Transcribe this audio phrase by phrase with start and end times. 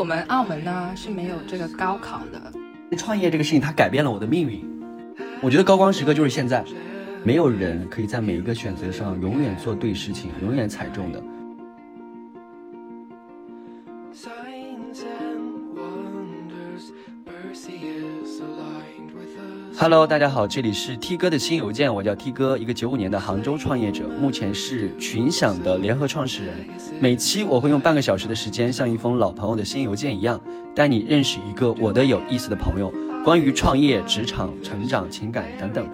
[0.00, 2.96] 我们澳门呢是没有这个高考的。
[2.96, 4.64] 创业这个事情，它改变了我的命运。
[5.42, 6.64] 我觉得高光时刻就是现在，
[7.22, 11.22] 没有人可以在每一个选择上永远做对事情，永远踩中的。
[19.82, 26.54] Hello，大家好，这里是 T 哥的新邮件，我叫 T 哥，一个九五年的杭州创业者，目前是群享的联合创始人。
[27.00, 30.38] 每期我会用半个小时的时间，像一封老朋友的新邮件一样，
[30.74, 32.92] 带你认识一个我的有意思的朋友，
[33.24, 35.88] 关于创业、职场、成长、情感等等。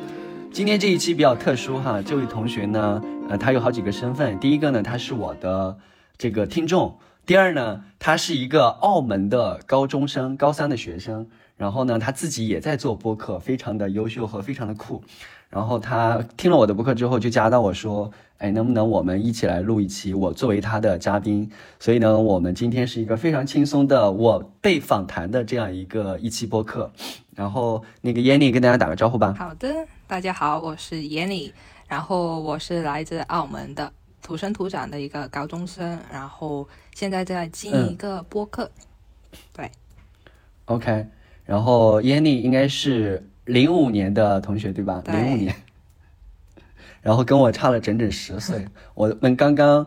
[0.51, 4.37] 今天这一期比较特殊哈，这位同学呢，呃，他有好几个身份。
[4.41, 5.79] 第一个呢，他是我的
[6.19, 11.29] 这个听众；第二呢，他是一个澳门的高中生，高三的学生。
[11.57, 15.03] 然后呢，他自己也在做播客，非常的优秀和非常的酷。
[15.49, 20.13] 然后他听了我的播客之后，就加到我说：“哎，能不能我们一起来录一期？
[20.13, 26.91] 我作为他的嘉宾。”所以呢，我们今天是一个非常轻松的我被访谈的这样一个一期播客。
[27.35, 29.35] 然后那个 Yanny 跟大家打个招呼吧。
[29.39, 29.73] 好的，
[30.07, 31.53] 大家好，我是 Yanny，
[31.87, 38.71] 然后我是来自澳门的土生土长的一个高中生，然后现在在经营一个播客。
[39.55, 39.71] 对
[40.67, 41.07] ，OK。
[41.47, 45.01] 然后 Yanny 应该是零五年的同学对吧？
[45.07, 45.55] 零五年，
[47.01, 48.67] 然后跟我差了整整十岁。
[48.95, 49.87] 我们刚刚，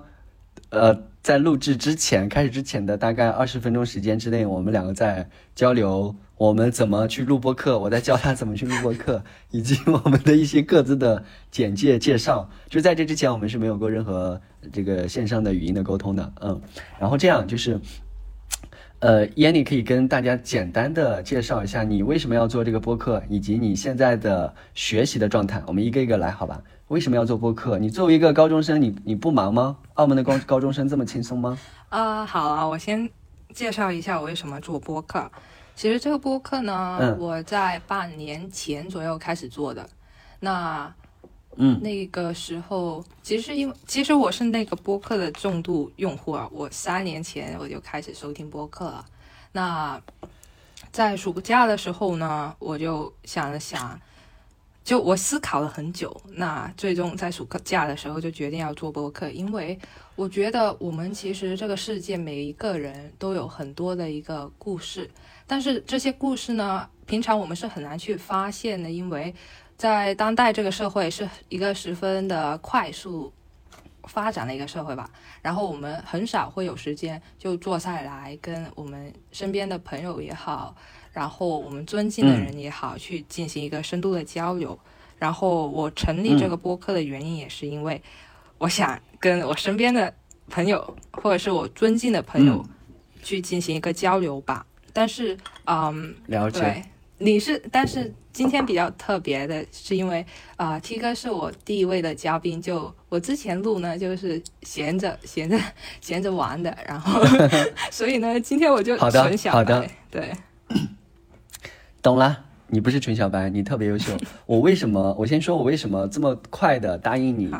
[0.69, 9.21] 呃，在录制之前开始之前的大概二十分钟时间之内，我们两个在交流我们怎么去录播课，我在教他怎么去录播课，
[9.51, 11.21] 以及我们的一些各自的
[11.51, 12.49] 简介介绍。
[12.69, 14.39] 就在这之前，我们是没有过任何
[14.71, 16.31] 这个线上的语音的沟通的。
[16.39, 16.61] 嗯，
[16.97, 17.81] 然后这样就是。
[18.99, 25.63] 呃，Yanny 可以跟大家简单的介绍一下你为什么要做这个播客，以及你现在的学习的状态。
[25.65, 26.61] 我们一个一个来，好吧？
[26.89, 27.77] 为什么要做播客？
[27.79, 29.77] 你作为一个高中生，你你不忙吗？
[29.93, 31.57] 澳门的高高中生这么轻松吗？
[31.87, 33.09] 啊，好啊，我先
[33.53, 35.31] 介绍一下我为什么做播客。
[35.75, 39.87] 其实这个播客呢，我在半年前左右开始做的。
[40.41, 40.93] 那
[41.61, 49.05] 嗯，那个时候其实因为其实我是那个播客的重度用户啊，我三年前我就开始收听播客了。
[49.51, 50.01] 那
[50.89, 53.99] 在暑假的时候呢，我就想了想，
[54.85, 59.77] 就我思考了很久，那最终在暑假的时候就决定要做播客，因为
[60.15, 65.09] 我觉得我们其实这个世界每一个人都有很多的一个故事，
[65.45, 69.35] 但是这些故事呢，平常我们是很难去发现的，因为。
[69.79, 73.31] 在当代这个社会是一个十分的快速
[74.03, 75.09] 发展的一个社会吧，
[75.41, 80.75] 然后我们很少会有时间就坐下来跟我们身边的朋友也好，
[81.13, 84.77] 然后我们尊敬的人也好，去进行一个深度的交流。
[85.17, 88.01] 然后我成立这个播客的原因也是因为
[88.57, 90.13] 我想跟我身边的
[90.49, 92.65] 朋友或者是我尊敬的朋友
[93.23, 94.65] 去进行一个交流吧。
[94.91, 96.83] 但是，嗯，了解。
[97.19, 100.25] 你是，但是今天比较特别的是，因为
[100.55, 102.61] 啊，T 哥是我第一位的嘉宾。
[102.61, 105.59] 就我之前录呢，就是闲着 闲着
[105.99, 107.21] 闲着玩的，然后
[107.91, 109.91] 所以呢，今天我就纯小白。
[110.09, 110.31] 对，
[112.01, 112.45] 懂了。
[112.71, 114.15] 你不是纯小白，你特别优秀。
[114.45, 115.15] 我为什么？
[115.17, 117.51] 我先说我为什么这么快的答应你，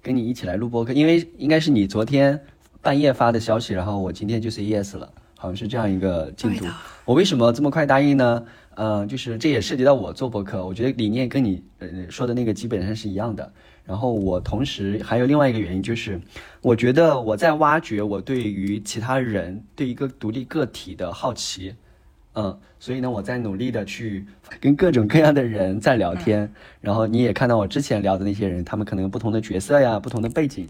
[0.00, 0.92] 跟你一起来录播客？
[0.92, 2.40] 因为应该是你昨天
[2.80, 6.64] 半夜发的消息，然后我今天就 say yes 了，好像是这样一个进度。
[7.04, 8.44] 我为什么这么快答应呢？
[8.74, 13.52] 嗯，就是这也涉及到我做博客，我觉得理念跟你呃说的那个基本上是一样的。
[13.84, 16.20] 然后我同时还有另外一个原因，就是
[16.60, 21.74] 我觉得我在挖掘我对于其他人对一个独立个体的好奇，
[22.34, 24.24] 嗯，所以呢，我在努力的去
[24.60, 26.50] 跟各种各样的人在聊天。
[26.80, 30.68] 然后你也看到我之前聊的那些人，他们可能有不同的角色呀，不同的背景。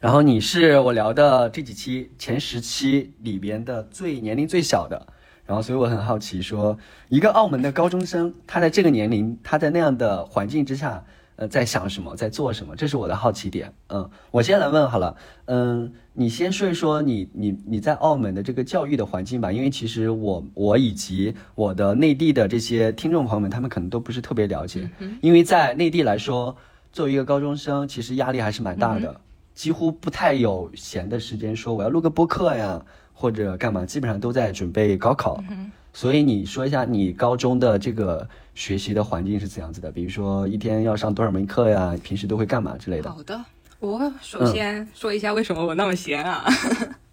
[0.00, 5.06] 然后你是我聊的这几期前十期里边的最年龄最小的。
[5.52, 6.78] 然后，所以我很好奇，说
[7.10, 11.04] 一个澳门的高中生，他在这个年龄，他在那样的环境之下，
[11.36, 12.74] 呃，在想什么，在做什么？
[12.74, 13.70] 这是我的好奇点。
[13.88, 15.14] 嗯，我先来问好了。
[15.44, 24.88] 嗯，你先说一说你你你在澳门的这个教育的环境吧，因为其实我我以及我的内地的这些听众朋友们，他们可能都不是特别了解。
[25.20, 26.56] 因为在内地来说，
[26.94, 29.20] 作为一个高中生，其实压力还是蛮大的，
[29.52, 32.82] 几乎不太有闲的时间说我要录个播客呀。
[33.12, 35.42] 或者干嘛，基本上都在准备高考，
[35.92, 39.92] 所以你说一下你高中的这个学习的环境是怎样子的？
[39.92, 41.94] 比如说一天要上多少门课呀？
[42.02, 43.10] 平时都会干嘛之类的？
[43.10, 43.44] 好的，
[43.78, 46.44] 我首先说一下为什么我那么闲啊？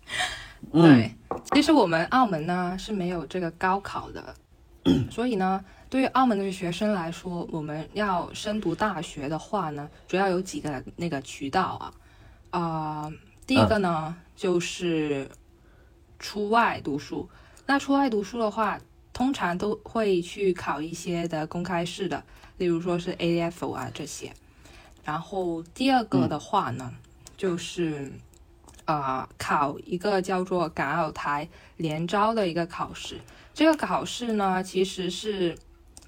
[0.71, 1.13] 对，
[1.53, 4.35] 其实我们澳门呢是没有这个高考的，
[5.11, 11.93] 所以呢，对于澳门的学生来说，我们要深读大学的话呢，主要有几个那个渠道
[12.49, 13.11] 啊，啊，
[13.45, 15.27] 第一个呢就是。
[16.19, 17.27] 出外读书。
[17.65, 18.79] 那出外读书的话，
[19.11, 22.23] 通常都会去考一些的公开试的，
[22.57, 24.33] 例如说是 A F 啊这些。
[25.03, 26.93] 然后第二个的话呢，
[27.35, 28.11] 就是
[28.85, 33.19] 啊考一个叫做港澳台联招的一个考试。
[33.53, 35.57] 这个考试呢，其实是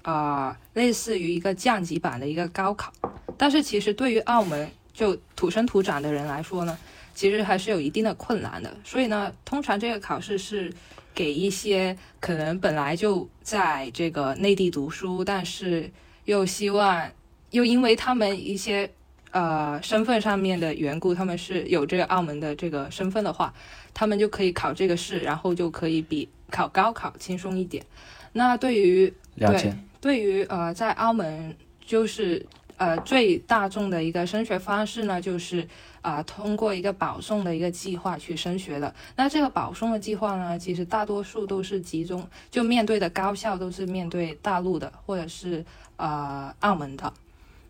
[0.02, 2.92] 啊类似于一个降级版的一个高考，
[3.36, 6.78] 但是其实对于澳门就土生土长的人来说呢，
[7.14, 8.76] 其实还是有一定的困难的。
[8.84, 10.72] 所以呢，通常这个考试是
[11.14, 15.90] 给一些可能本来就在这个内地读书，但是
[16.24, 17.10] 又希望。
[17.52, 18.90] 又因为他们一些
[19.30, 23.52] 呃身份上面的缘故，他们是有这个澳门的这个身份的话，
[23.92, 27.84] 他们就可以考这个试，然后就可以比考高考轻松一点。
[28.32, 31.54] 那对于对对于呃在澳门
[31.84, 32.46] 就是
[32.82, 35.68] 呃最大众的一个升学方式呢，就是
[36.00, 38.92] 啊通过一个保送的一个计划去升学的。
[39.14, 45.64] 那这个保送的计划呢，其实大多数都是集中就面对的高校都是面对大陆的或者是
[45.96, 47.12] 呃澳门的。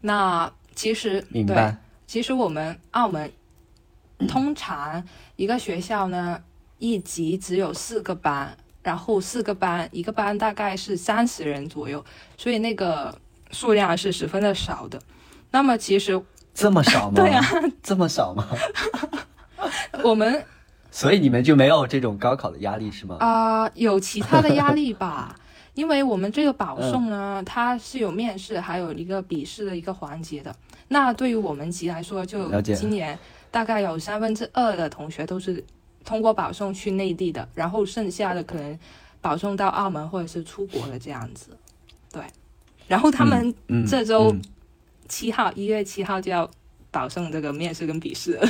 [0.01, 1.77] 那其实对，
[2.07, 3.31] 其实我们澳门
[4.27, 5.07] 通常
[5.37, 6.43] 一个学校呢，
[6.79, 12.03] 一级只有四个班，然后四个班，一个班大概是三十人左右，
[12.39, 13.15] 所以那个
[13.53, 15.01] 数量是十分的少的。
[15.51, 16.21] 那么其实
[16.53, 17.15] 这么少吗？
[17.23, 17.43] 对啊，
[17.83, 18.47] 这么少吗？
[20.03, 20.45] 我们
[20.91, 23.17] 所以你们就没有这种高考的压力是吗？
[23.21, 25.37] 啊，有其他的压力吧。
[25.75, 30.55] 因为我们这个保送呢，它是有面试，还有一个笔试的一个环节的。
[30.89, 33.19] 那对于我们级来说，就今年
[33.51, 35.65] 大概有三分之二的同学都是
[36.05, 38.79] 通过保送去内地的，然后剩下的可能
[39.23, 41.57] 保送到澳门或者是出国的这样子。
[42.13, 42.23] 对，
[42.89, 43.55] 然后他们
[43.87, 44.35] 这周
[45.09, 46.49] 七号，一月七号就要
[46.91, 48.41] 保送这个面试跟笔试。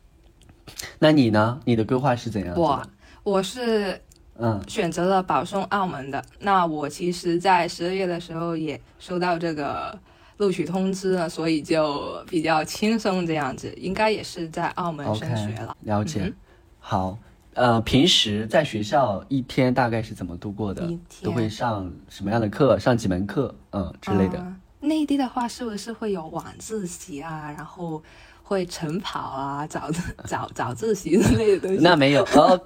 [0.98, 1.60] 那你呢？
[1.64, 2.54] 你的规划是怎样？
[2.56, 2.82] 我
[3.22, 4.00] 我是。
[4.38, 6.24] 嗯，选择了保送澳门的。
[6.40, 9.96] 那我其实，在十二月的时候也收到这个
[10.38, 13.72] 录取通知了，所以就比较轻松这样子。
[13.76, 15.76] 应该也是在澳门升学了。
[15.82, 16.32] 了解。
[16.80, 17.16] 好，
[17.54, 20.88] 呃，平时在学校一天大概是怎么度过的？
[21.22, 22.78] 都会上什么样的课？
[22.78, 23.54] 上几门课？
[23.72, 24.54] 嗯，之类的。
[24.80, 27.52] 内地的话，是不是会有晚自习啊？
[27.56, 28.02] 然后
[28.42, 29.90] 会晨跑啊、早
[30.24, 31.82] 早早自习之类的东西？
[31.82, 32.24] 那没有。
[32.34, 32.60] 呃。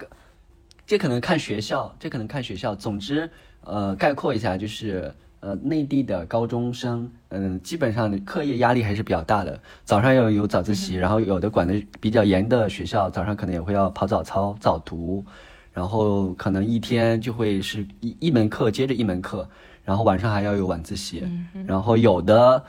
[0.89, 2.73] 这可能看学校，这可能看学校。
[2.73, 3.29] 总之，
[3.65, 5.13] 呃，概括一下就是，
[5.47, 9.57] 呃，内地的高中生，嗯，基本上课业压力还是比较大的。
[9.85, 15.25] 早上要有早自习，然后有的管的比较严的学校，早上可能也会要跑早操、早读，
[15.73, 19.49] 然后可能一天就会是一一门课接着一门课，
[19.85, 21.23] 然后晚上还要有晚自习，
[21.65, 22.65] 然后有的。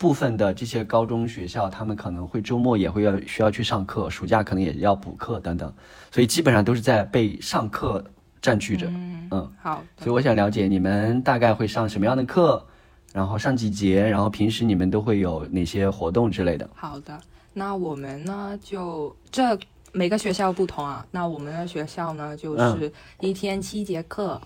[0.00, 5.74] 部分的这些高中学校，他们可能会周末也会要需要去上课，暑假可能也要补课等等，
[6.12, 8.04] 所以基本上都是在被上课
[8.40, 8.86] 占据着。
[8.88, 9.82] 嗯，好。
[9.98, 12.64] 所以我想了解你们大概会上什么样的课，
[13.12, 16.68] 然后上几节，然后平时你们都会有哪些活动之类的。
[16.74, 17.20] 好的，
[17.52, 19.58] 那我们呢就这
[19.92, 24.40] 每个学校不同啊，那我们的学校呢就是一天七节课。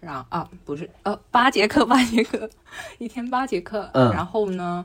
[0.00, 2.48] 然后啊，不是，呃，八节课， 八节课，
[2.98, 3.90] 一天八节课。
[3.94, 4.12] 嗯。
[4.12, 4.84] 然后呢，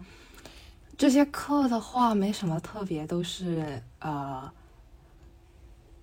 [0.97, 4.51] 这些课的话没什么特别，都是呃，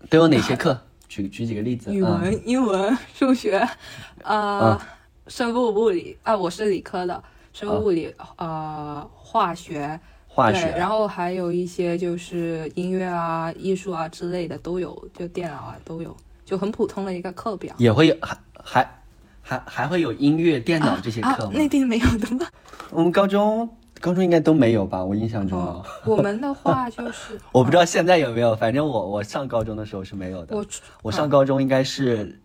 [0.09, 0.81] 都有哪些课？
[1.11, 1.93] 举举几个例子。
[1.93, 3.69] 语文、英文、数学，
[4.23, 4.81] 呃，
[5.26, 6.17] 生物、物理。
[6.23, 7.21] 啊，我是理科的，
[7.52, 9.99] 生物、物理，呃，化学。
[10.29, 10.73] 化学。
[10.79, 17.75] 然后还有一些就是音乐啊、艺术啊之类的都有，就电脑啊都有，就很普通的一个课表。
[17.76, 18.97] 也会有还还。
[19.43, 21.52] 还还会有音乐、电脑这些课吗？
[21.55, 22.47] 内地没有的吗？
[22.93, 23.69] 我们高中
[24.00, 25.04] 高中应该都没有吧？
[25.04, 30.57] 我印象中，我们的话就是 我不知道现在有没有，反正我我上高中的时候是没有的。
[30.57, 30.66] 我
[31.02, 32.40] 我上高中应该是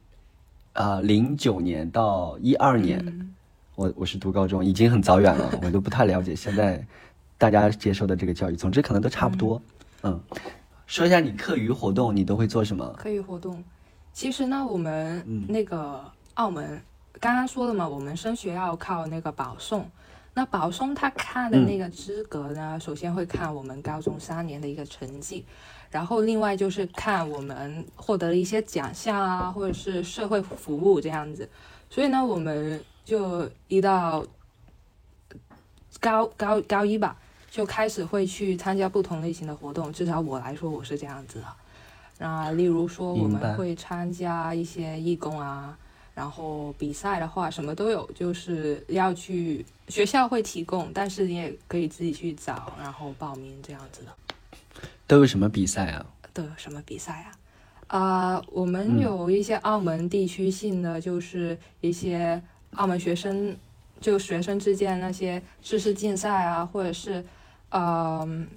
[0.74, 3.34] 啊零九年到一二年，
[3.76, 6.86] 我我是读高中，已经很早远了， 我都不太了解现在
[7.38, 8.56] 大家接受的这个教育。
[8.56, 9.62] 总之可能都差不多。
[10.04, 10.20] 嗯，
[10.86, 12.86] 说一下你课余活动，你都会做什么？
[12.98, 13.64] 课余活动，
[14.12, 16.02] 其实呢，我们那个
[16.34, 16.82] 澳门。
[17.18, 19.90] 刚刚说了嘛，我们升学要靠那个保送。
[20.38, 25.46] 那保送他看的那个资格呢，首先会看我们高中三年的一个成绩，
[25.90, 31.50] 然后另外就是看我们获得了一些奖项啊，或者是社会服务这样子。
[31.90, 34.26] 所以呢，我们就一到
[36.02, 37.18] 高高高一吧，
[37.50, 39.94] 就开始会去参加不同类型的活动。
[39.94, 41.46] 至少我来说，我是这样子的。
[42.18, 45.78] 那例如说，我们会参加一些义工啊。
[46.16, 54.82] 然后比赛的话，什么都有，就是要去学校会提供，但是你也可以自己去找，然后报名这样子的。
[55.06, 56.06] 都有什么比赛啊？
[56.34, 58.00] 都有什么比赛啊？
[58.00, 62.42] 啊，我们有一些澳门地区性的，就是一些
[62.72, 63.56] 澳门学生，
[64.02, 67.24] 就学生之间那些知识竞赛啊，或者是，
[67.70, 68.48] 嗯，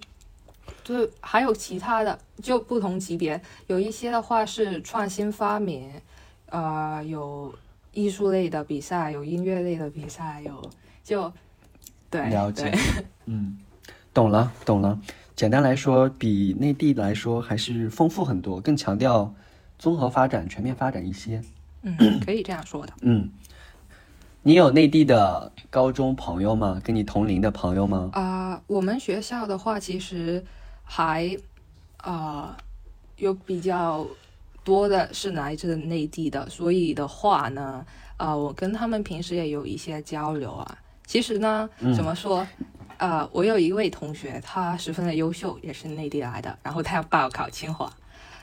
[0.82, 5.92] 就还有其他的，就不同级别，有一些的话是创新发明，
[6.50, 7.54] 呃，有
[7.92, 10.70] 艺术类的比赛，有音乐类的比赛，有
[11.04, 11.32] 就
[12.10, 12.72] 对，了解，
[13.26, 13.58] 嗯，
[14.14, 14.98] 懂了，懂了。
[15.36, 19.32] 简单来说，比内地来说还是丰富很多，更强调
[19.78, 21.42] 综合发展、全面发展一些。
[21.82, 22.92] 嗯， 可以这样说的。
[23.02, 23.30] 嗯，
[24.42, 26.80] 你有内地的高中朋友吗？
[26.82, 28.10] 跟你同龄的朋友吗？
[28.14, 30.44] 啊，我们学校的话，其实
[30.82, 31.36] 还
[31.98, 32.56] 啊
[33.16, 34.04] 有比较
[34.68, 37.82] 多的是来自内地的，所以的话呢，
[38.18, 40.78] 啊，我跟他们平时也有一些交流啊。
[41.06, 42.46] 其实呢，怎么说？
[42.98, 47.90] 呃，我有一位同学，他十分的优秀，也是内地来的，然后他要报考清华。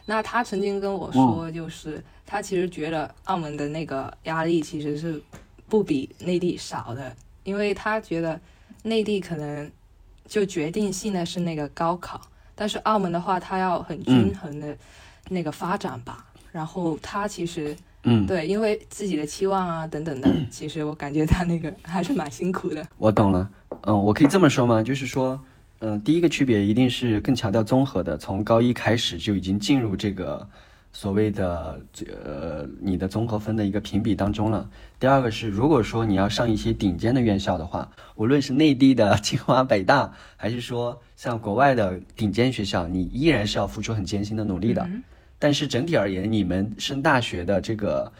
[0.07, 5.21] 那他曾经跟我说，就是他其实觉得澳门的那个压力其实是
[5.69, 8.41] 不比内地少的，因为他觉得
[8.81, 9.71] 内地可能
[10.27, 12.19] 就决定性的是那个高考，
[12.55, 14.75] 但是澳门的话，他要很均衡的
[15.29, 16.25] 那个发展吧。
[16.51, 17.75] 然后他其实。
[18.07, 22.85] 嗯，对，因为自己的期望啊等等的， 其实我感觉他那个还是蛮辛苦的。
[22.99, 23.49] 我懂了，
[23.81, 24.83] 嗯，我可以这么说吗？
[24.83, 25.43] 就是说，
[25.79, 30.47] 嗯，第一个区别一定是更强调综合的，从高一开始就已经进入这个
[30.93, 31.81] 所谓的
[32.13, 34.69] 呃你的综合分的一个评比当中了。
[34.99, 44.87] 第二个是，如果说你要上一些顶尖的院校的话，无论是内地的清华、北大，还是说像国外的顶尖学校，你依然是要付出很艰辛的努力的。
[45.37, 48.11] 但是整体而言，你们升大学的这个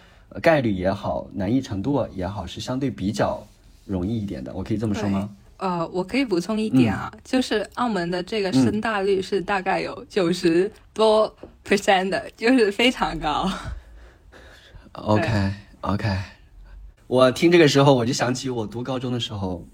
[0.42, 3.46] 概率也好，难易程度也好，是相对比较
[3.86, 4.54] 容易一点的。
[4.54, 5.30] 我可以这么说吗？
[5.58, 11.34] 呃，我可以补充一点啊，就是澳门的这个升大率是大概有九十多
[11.66, 13.50] percent 的，就是非常高。
[14.92, 16.18] OK OK，
[17.08, 19.66] 我听这个时候我就想起我读高中的时候，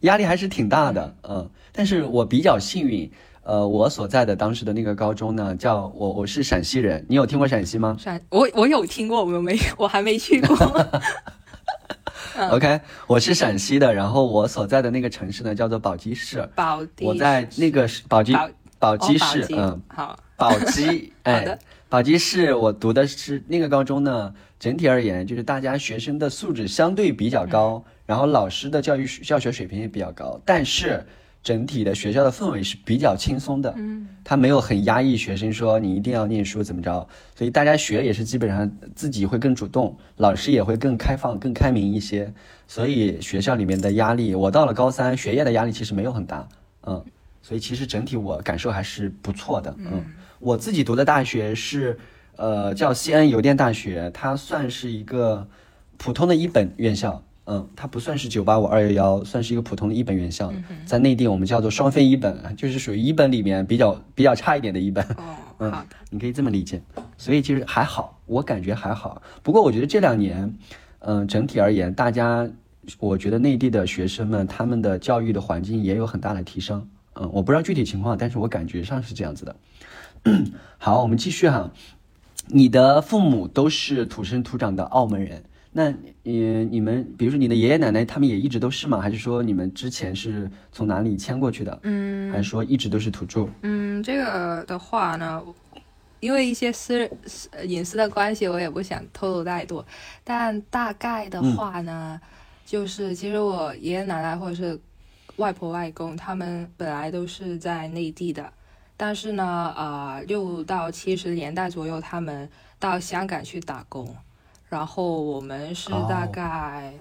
[0.00, 3.08] 压力还是挺大的，嗯，但是我比较幸运。
[3.48, 7.96] 呃，我所在的当时的那个高中呢，叫我我是陕西人，你有听过陕西吗？
[7.98, 10.54] 陕我我有听过，我没我还没去过。
[12.50, 16.46] OK，我是陕西的，然后我所在的那个城市呢叫做宝鸡市。
[16.54, 18.36] 宝鸡我在那个宝鸡
[18.78, 24.34] 宝鸡市，嗯，好，宝鸡， 哎，宝鸡市，我读的是那个高中呢。
[24.60, 31.02] 整体而言，就是大家学生的素质相对比较高，然后老师的教育教学水平也比较高，但是。
[31.42, 42.32] 整体的学校的氛围是比较轻松的，嗯，他没有很压抑学生说你一定要念书怎么着，所以大家学也是基本上自己会更主动，老师也会更开放、更开明一些，
[42.66, 46.46] 所以学校里面的压力，我到了高三，学业的压力其实没有很大，
[46.82, 47.02] 嗯，
[47.40, 50.04] 所以其实整体我感受还是不错的，嗯，
[50.40, 51.98] 我自己读的大学是，
[52.36, 55.48] 呃，叫西安邮电大学，它算是一个
[55.96, 57.22] 普通的一本院校。
[57.50, 60.52] 嗯，它不算是九八五二幺幺，算是一个普通的一本院校，
[60.84, 65.02] 在内地我们叫做双非一本，就是属于一本里面比较比较差一点的一本。
[65.16, 65.72] 哦，嗯，
[66.10, 66.82] 你可以这么理解。
[67.16, 69.22] 所以其实还好，我感觉还好。
[69.42, 70.54] 不过我觉得这两年，
[70.98, 72.46] 嗯，整体而言，大家，
[72.98, 76.86] 我觉得内地的学生们他们的教育的环境也有很大的提升。
[77.14, 79.56] 嗯，我不知道具体情况，但是我感觉上是这样子的。
[80.76, 81.70] 好，我们继续哈。
[82.50, 85.44] 你的父母都是土生土长的澳门人。
[85.70, 89.00] 那你你们，比如说你的爷爷奶奶，他们也一直都是吗？
[89.00, 91.78] 还是说你们之前是从哪里迁过去的？
[91.82, 93.48] 嗯，还是说一直都是土著？
[93.62, 95.42] 嗯，这个的话呢，
[96.20, 97.08] 因为一些私
[97.64, 99.84] 隐私的关系，我也不想透露太多。
[100.24, 102.18] 但大概的话呢，
[102.64, 104.80] 就是其实我爷爷奶奶或者是
[105.36, 108.50] 外婆外公，他们本来都是在内地的，
[108.96, 112.48] 但是呢，呃，六到七十年代左右，他们
[112.78, 114.16] 到香港去打工。
[114.68, 116.92] 然后我们是大概，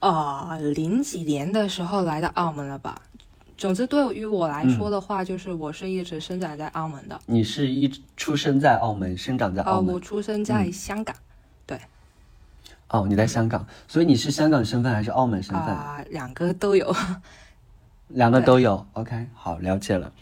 [0.00, 3.00] 呃，零几年的时候来到澳门了吧？
[3.56, 7.18] 总之，对于我来说的话，就是我是一直生长在澳门的。
[7.24, 9.94] 你是一出生在澳门，生长在澳门？
[9.94, 11.16] 我出生在香港，
[11.64, 11.80] 对。
[12.88, 15.74] 哦，你在香港，所以你是香港身份还是澳门身份？
[15.74, 16.94] 啊，两个都有。
[18.08, 20.12] 两个都有，OK，好，了解了。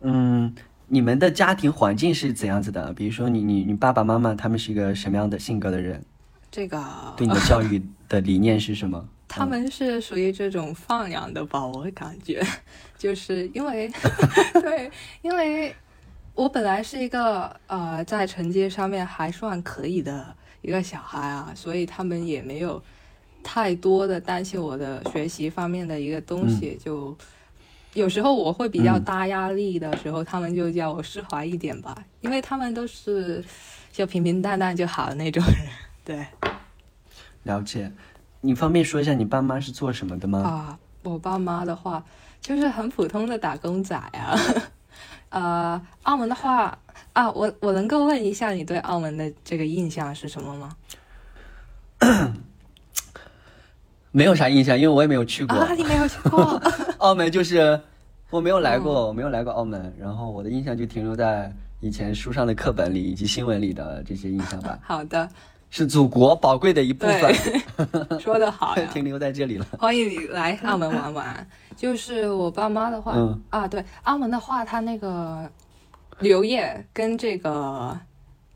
[0.00, 0.54] 嗯。
[0.90, 2.94] 你们的家庭环境是怎样子的？
[2.94, 6.02] 比如说，你你你爸爸妈妈他们是一个什么样的性格的人？
[6.50, 6.82] 这个
[7.16, 9.06] 对你的教育的理念是什么？
[9.28, 11.64] 他们是属于这种放养的吧？
[11.66, 12.42] 我感觉，
[12.96, 13.90] 就是因为
[14.60, 14.90] 对，
[15.22, 15.74] 因为
[16.34, 22.82] 我本来是一个呃，在成绩上面还算可以的一个小孩啊，所以他们也没有
[23.42, 27.16] 太多的担心我的学习方面的一个东西就。
[27.94, 33.42] 有时候我会比较大压力的时候，他们就叫我释怀一点吧，因为他们都是
[33.90, 35.54] 就平平淡淡就好的那种人。
[36.08, 36.26] 对，
[37.42, 37.92] 了解。
[38.40, 40.38] 你方便说一下你爸妈是做什么的吗？
[40.40, 42.02] 啊，我爸妈的话
[42.40, 44.34] 就是很普通的打工仔啊。
[45.28, 46.78] 呃，澳门的话
[47.12, 50.74] 啊，我我能够问一下你对澳门的这个印象是什么吗？
[54.10, 55.58] 没有啥印象，因为我也没有去过。
[55.58, 56.58] 啊，你没有去过
[56.96, 57.30] 澳门？
[57.30, 57.78] 就是
[58.30, 59.94] 我没有来过，我没有来过澳门。
[60.00, 64.78] 然后我的印象就停留在以前书上的课本里以及新闻里的这些印象吧。
[64.82, 65.28] 好的，
[65.70, 67.34] 是祖国宝贵的一部分。
[68.20, 69.66] 说的好， 停留在这里了。
[69.78, 71.48] 欢迎你来澳门玩玩。
[71.76, 73.14] 就是我爸妈的话，
[73.50, 75.48] 啊，对，澳门的话，它那个
[76.18, 77.98] 旅游业跟这个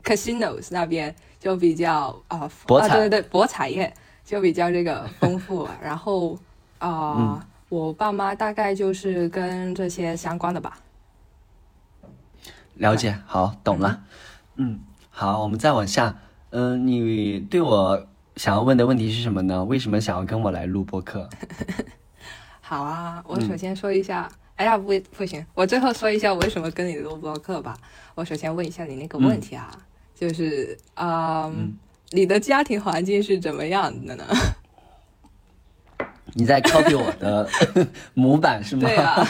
[0.03, 3.93] casinos 那边就比较啊，博彩，对对对，博彩业。
[4.25, 6.39] 就比较这个丰富，然后
[6.79, 10.77] 啊，我爸妈大概就是跟这些相关的吧。
[12.75, 14.01] 了解，好，懂了。
[14.55, 14.79] 嗯，
[15.09, 16.15] 好，我们再往下。
[16.55, 19.63] 嗯，你对我想要问的问题是什么呢？
[19.65, 21.27] 为什么想要跟我来录播客？
[22.61, 27.75] 好啊，我首先说一下，哎呀，不不行，我最后说一下我为什么跟你录播客吧。
[28.13, 29.71] 我首先问一下你那个问题啊，
[30.15, 31.73] 就是嗯。
[32.15, 34.23] 你的家庭环境是怎么样的呢？
[36.33, 37.49] 你在 copy 我的
[38.13, 38.81] 模板是吗？
[38.87, 39.27] 对啊。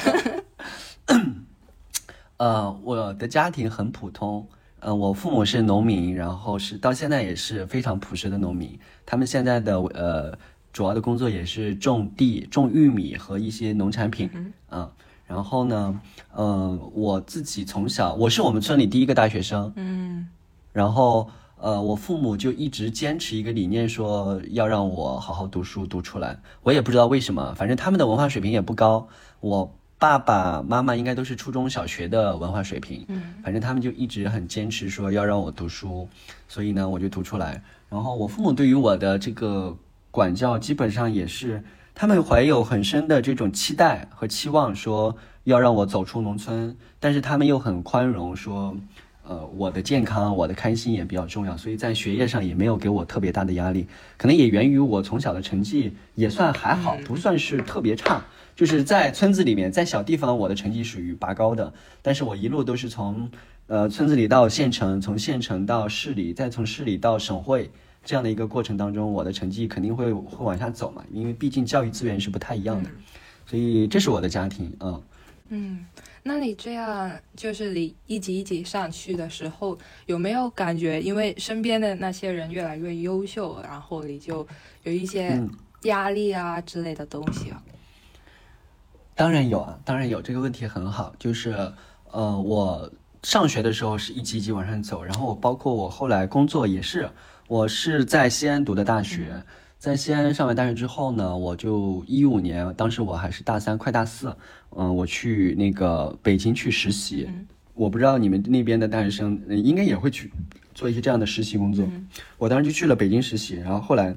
[2.35, 4.45] 呃，我的家庭很普通。
[4.85, 8.77] 嗯，我父母是农民，然后是到现在也是非常朴实的农民。
[9.05, 10.37] 他们现在的呃
[10.71, 14.29] 主要的工作也是种地、种玉米和一些农产品。
[14.71, 14.89] 嗯。
[15.25, 15.99] 然后呢，
[16.35, 19.71] 嗯，我自己从小我是我们村里第一个大学生。
[19.75, 20.27] 嗯。
[20.71, 21.29] 然后。
[21.63, 26.37] 呃，我父母就一直坚持一个理念，说要让我好好读书读出来。
[26.61, 29.07] 我也不知道为什么，反正他们的文化水平也不高。
[29.39, 36.09] 我爸爸妈妈应该都是初中小学的文化水平，嗯，反正他们就一直很坚持说要让我读书，
[36.49, 37.63] 所以呢，我就读出来。
[37.89, 39.73] 然后我父母对于我的这个
[40.11, 41.63] 管教，基本上也是
[41.95, 48.75] 他们怀有很深的这种期待和期望，说要让我走出农村，但是他们又很宽容，说。
[49.25, 53.87] 呃，我的健康，我的开心也比较重要，所以在学业上也没有给我特别大的压力，
[54.17, 58.21] 可能也源于我从小的成绩也算还好，不算是特别差。
[58.55, 63.29] 就是在村子里面，在小地方，我的成绩属于拔高的，但是我一路都是从
[63.67, 67.71] 呃村子里到县城，从县城到市里，再从市里到省会
[68.03, 72.89] 这样的一个过程当中，我的成绩肯定会会往下走嘛，因为毕竟教育资源是不太一样的，
[73.45, 75.01] 所以这是我的家庭，嗯
[75.49, 75.85] 嗯。
[76.25, 84.47] 那你这样就是你一级一级上去的时候，有没有感觉因为身边的那些人越来越优秀，然后你就
[84.83, 85.41] 有一些
[85.81, 87.61] 压力啊之类的东西啊？
[89.15, 90.21] 当然有啊，当然有。
[90.21, 91.71] 这个问题很好，就是
[92.11, 97.09] 呃，我上学的时候是一级一级往上走，然后我包括我后来工作也是，
[97.47, 99.43] 我是在西安读的大学。
[99.77, 104.35] 在西安上完大学之后呢，我就一五年，当时我还是大三，快大四，
[104.71, 107.29] 嗯，我去那个北京去实习。
[107.75, 110.31] 我不知道你们那边的大学生应该也会去
[110.73, 111.85] 做一些这样的实习工作。
[112.37, 114.15] 我当时就去了北京实习，然后后来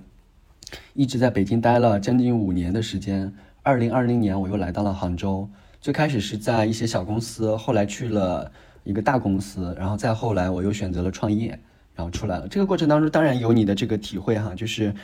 [0.95, 3.35] 一直在北京待了将近五年的时间。
[3.67, 5.51] 二零二零年我又来到了杭州，
[5.81, 8.49] 最开始是在一些小公司，后来去了
[8.85, 11.59] 一个大公司，然后再后来我又选择了创业，
[11.93, 12.47] 然后出来了。
[12.47, 14.95] 这个过程当中当然有你的这个体会哈，就是。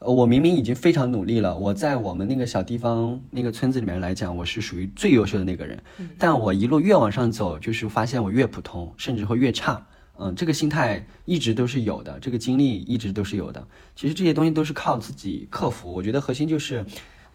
[0.00, 5.78] 呃，我明明已经非常努力了，我在我们那个小地方那个村子里面来讲，我是属于最优秀的那个人。
[6.18, 9.86] 但我一路越往上走，就是发现我越普通，甚至会越差。
[10.18, 13.66] 嗯，这个心态一直都是有的，这个经历一直都是有的。
[13.94, 15.92] 其实这些东西都是靠自己克服。
[15.92, 16.82] 我觉得核心就是，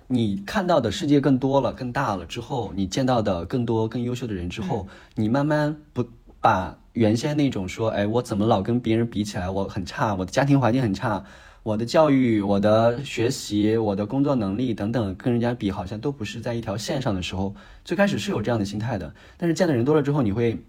[0.08, 6.06] 你看到的世界更多了、更大了之后，你见到的更多、更优秀的人之后，你慢慢不
[6.40, 11.24] 把原先那种说，哎，我怎么老跟别人比起来，我很差，我的家庭环境很差。
[11.64, 19.12] 我的教育、我的学习、我的工作能力等等，跟人家比好像都不是在一条线上的时候，最开始是有这样的心态的。
[19.36, 20.64] 但是见的人多了之后，你会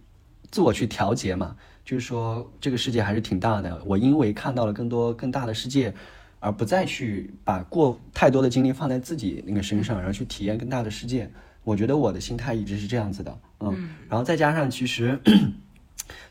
[0.50, 1.54] 自我去调节嘛？
[1.84, 3.82] 就是说这个世界还是挺大的。
[3.84, 5.94] 我因为看到了更多更大的世界，
[6.40, 11.30] 而不再去把过太多的精力放在自己那个身上，然后去体验更大的世界。
[11.64, 13.90] 我觉得我的心态一直是这样子的，嗯。
[14.08, 15.18] 然后再加上，其实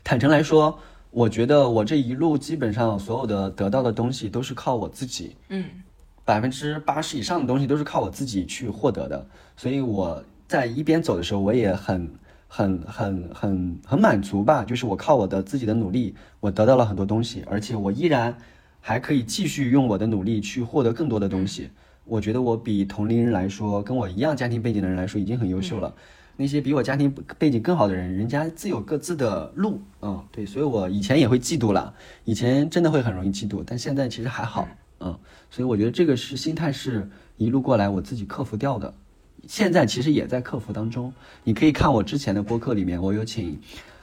[0.04, 0.78] 坦诚来说。
[1.12, 5.64] 我觉得我这一路基本上所有的得到的东西都是靠我自己，嗯，
[6.26, 12.12] 百分之八十以上的东西都是靠我自己去获得的，所以我在一边走的时候，我也很、
[12.48, 14.62] 很、很、很、很满足吧。
[14.62, 18.36] 就是我靠我的自己的努力，我得到了很多东西，而且我依然
[18.86, 21.68] 还可以继续用我的努力去获得更多的东西。
[22.04, 25.92] 我觉得我比同龄人来说，跟我一样家庭背景的人来说，已经很优秀了。
[26.36, 34.68] 那些比我家庭背景更好的人，人家自有各自的路，嗯，对，所以我以前也会嫉妒了，以前真的会很容易嫉妒，但现在其实还好，
[35.00, 35.18] 嗯，
[35.50, 38.94] 所以我觉得这个是心态是一路过来我自己克服掉的，
[39.48, 41.12] 现在其实也在克服当中。
[41.42, 43.58] 你可以看我之前的播客里面，我有请，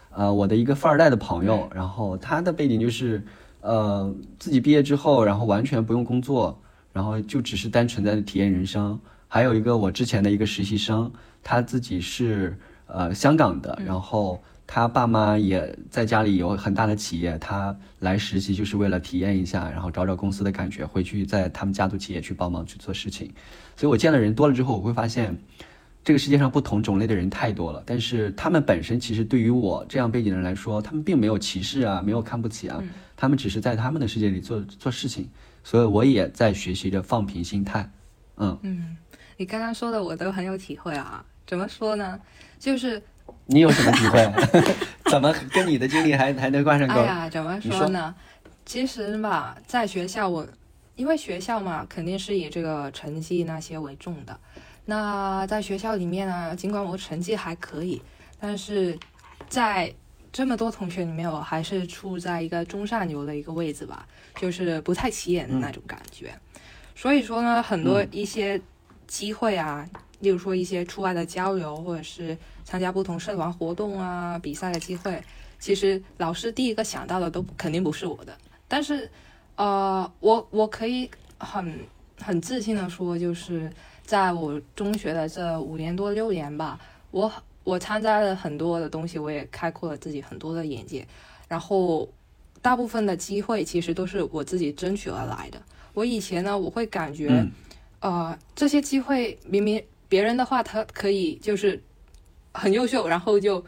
[0.10, 3.24] 呃，我的一个富二代的朋友，然后他的背景就是，
[3.64, 9.00] 呃，自己毕业之后，然后完全不用工作，然后就只是单纯在体验人生。
[9.30, 11.10] 还有一个我之前的一个实习生，
[11.42, 23.32] 他自己是呃香港的，然后他爸妈也在家里有很大的企业，他来实习就是为了体验一下，然后找找公司的感觉，回去在他们家族企业去帮忙去做事情。
[23.78, 25.36] 所以我见的人多了之后，我会发现
[26.04, 32.84] 这个世界上不同种类的人太多了，但是他们本身其实对于我这样背景的人来说，他们并没有歧视啊，没有看不起啊，
[33.16, 35.30] 他们只是在他们的世界里做做事情。
[35.64, 37.90] 所以我也在学习着放平心态，
[38.36, 38.98] 嗯嗯。
[39.38, 42.20] 你刚刚说的我都很有体会啊，怎么说呢？
[42.60, 43.02] 就是
[43.46, 44.32] 你有什么体会？
[45.10, 46.96] 怎么跟你的经历还还能挂上钩？
[46.96, 48.14] 哎呀，怎么说呢？
[48.66, 50.46] 其实嘛，在学校我
[50.96, 54.38] 因为学校嘛，肯定是以这个成绩那些为重的。
[54.86, 58.02] 那在学校里面呢，尽管我成绩还可以，
[58.38, 59.00] 但是
[59.48, 59.94] 在
[60.34, 66.38] 这么多同学里面，我还是处在一个中上游的一个位置吧，就是不太起眼的那种感觉。
[66.94, 68.60] 所以说呢，很多一些。
[69.06, 69.88] 机会啊，
[70.22, 75.22] 例如说一些出外的交流，或者是参加不同社团活动啊、比赛的机会，
[75.60, 78.36] 其实老师第一个想到的都肯定不是我的。
[78.68, 79.08] 但是，
[79.56, 81.80] 呃，我我可以很
[82.20, 83.72] 很自信的说，就是
[84.04, 86.80] 在我中学的这五年多六年吧，
[87.12, 87.32] 我
[87.64, 91.08] 我参加了很多的东西，我也开阔了自己很多的眼界。
[91.48, 92.10] 然后，
[92.62, 95.62] 大部分的机会其实都是我自己争取而来的。
[95.94, 97.46] 我以前呢，我会感觉。
[98.00, 101.82] 呃，这些机会明明别人的话，他可以就是
[102.52, 103.64] 很优秀，然后就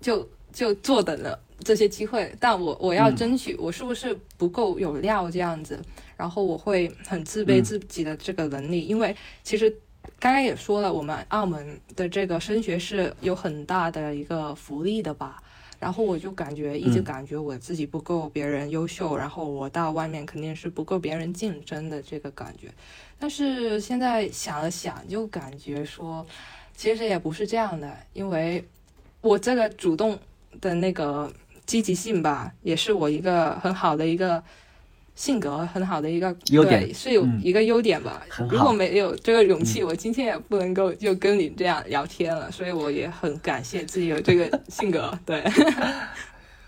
[0.00, 5.82] 就就坐等了这些机会，但我我要争取，我是不是不够有料这样子？
[6.16, 9.74] 然后我会很自卑自己的这个能力，因为其实
[10.18, 15.42] 刚刚也说了，我们澳门的这个升学是有很大的一个福利的吧。
[15.78, 22.68] 然后我就感觉一直感觉我自己不够别人优秀，然后我到外面肯定是不够别人竞争的这个感觉。
[23.18, 26.26] 但是现在想了想，就感觉说，
[26.76, 28.62] 其实也不是这样的，因为
[29.22, 30.18] 我这个主动
[30.60, 31.32] 的那个
[31.64, 34.42] 积极性吧，也是我一个很好的一个。
[35.20, 38.22] 性格很好的一个优点是有一个优点吧。
[38.48, 42.50] 如果没有这个勇气，我今天也不能够就跟你这样聊天了。
[42.50, 45.12] 所以我也很感谢自己有这个性格。
[45.26, 45.44] 对，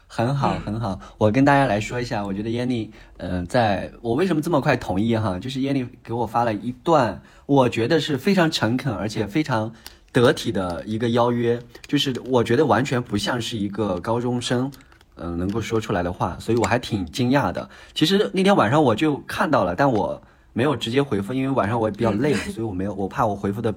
[0.06, 1.00] 很好，很好。
[1.16, 5.38] 我跟大家来说一下，我觉得 Yanny，，嗯，在我为什么这么快同意哈？
[5.38, 9.72] 就是 Yanny 给我发了一段，我觉得是非常诚恳而且非常
[10.12, 14.70] 得体的一个邀约，就是我觉得完全不像是一个高中生。
[15.16, 17.68] 嗯，能够说出来的话，所以我还挺惊讶的。
[17.94, 20.20] 其实那天晚上我就看到了，但我
[20.52, 23.74] 没有直接回复，因为晚上我也比较累， 所以我没有，我怕我回复的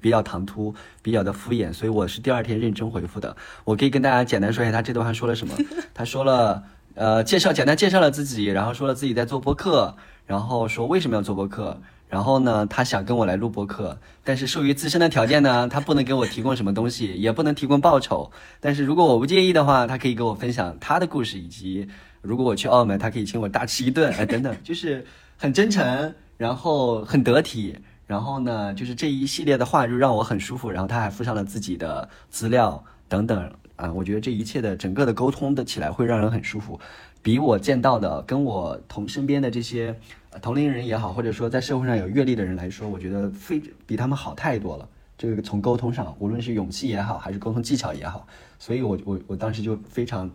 [0.00, 3.34] 比较唐突，比较的敷衍，所以我是第二天认真回复的。
[3.64, 5.54] 我可以跟大家简单说一下他这段话说了什么。
[5.94, 6.62] 他说了，
[6.94, 11.80] 呃，介绍简单介绍了自己，然后说了自己在做播客，然后说为什么要做播客。
[12.14, 18.30] 然后呢，他想跟我来录播客，但是受于自身的条件呢， 他不能给我提供什么东西，也不能提供报酬。
[18.60, 21.88] 但是如果我不介意的话，他可以跟我分享他的故事，以及
[22.22, 25.04] 如果我去澳门，他可以请我大吃一顿，哎，等等，就是
[25.36, 30.70] 很真诚，然后很得体，然后呢，就是这一系列的话就让我很舒服。
[30.70, 36.78] 然后他还附上了自己的资料等等啊，我觉得这一切的整个的沟通的起来会让人很舒服，
[37.24, 39.98] 比我见到的跟我同身边的这些。
[40.42, 44.88] 同龄人也好，或者说在社会上有阅历的人来说，我觉得非比他们好太多了。
[45.16, 48.26] 这个从沟通上，无论是勇气也好，还是沟通技巧也好，
[48.58, 50.28] 所以我我我当时就非常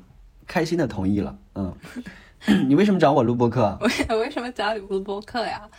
[0.47, 1.37] 开心的同意了。
[1.55, 1.75] 嗯，
[2.65, 3.77] 你为什么找我录播客？
[4.07, 5.69] 我为什么找你录播客呀？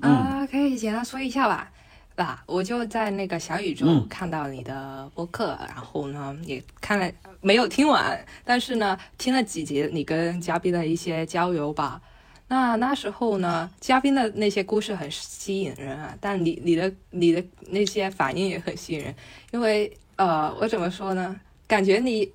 [0.00, 1.68] 啊，可以简单说一下吧。
[2.14, 12.00] 吧，我就在那个小宇宙看到你的播客，然后呢也看了，没有听完，但是呢听了几集你跟嘉宾的一些交流吧。
[12.46, 19.14] 那那时候呢，嘉宾的那些故事很吸引人啊，但你你的你的那些反应也很吸引人，
[19.50, 21.34] 因为呃，我怎么说呢？
[21.66, 22.30] 感觉你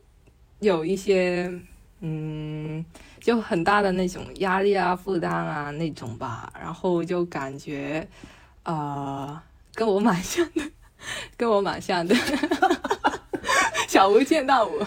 [0.59, 1.49] 有一些
[2.01, 2.83] 嗯，
[3.21, 8.05] 就很大的那种压力啊、负担啊那种吧，然后就感觉
[8.63, 9.39] 呃，
[9.79, 10.61] 跟我蛮像的，
[11.37, 12.13] 跟我蛮像的，
[13.87, 14.85] 小巫见大巫，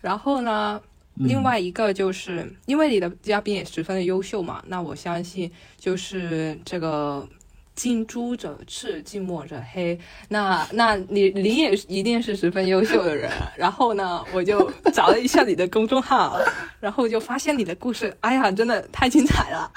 [0.00, 0.80] 然后呢？
[1.16, 7.28] 另外一个就是因为你的嘉宾也十分的优秀嘛，那我相信就是这个
[7.74, 10.00] 近朱者赤，近墨者黑。
[10.30, 13.30] 那那你你也一定是十分优秀的人。
[13.58, 16.40] 然后呢，我就找了一下你的公众号，
[16.80, 19.70] 然后就发现你的故事，哎呀，真的太精彩了。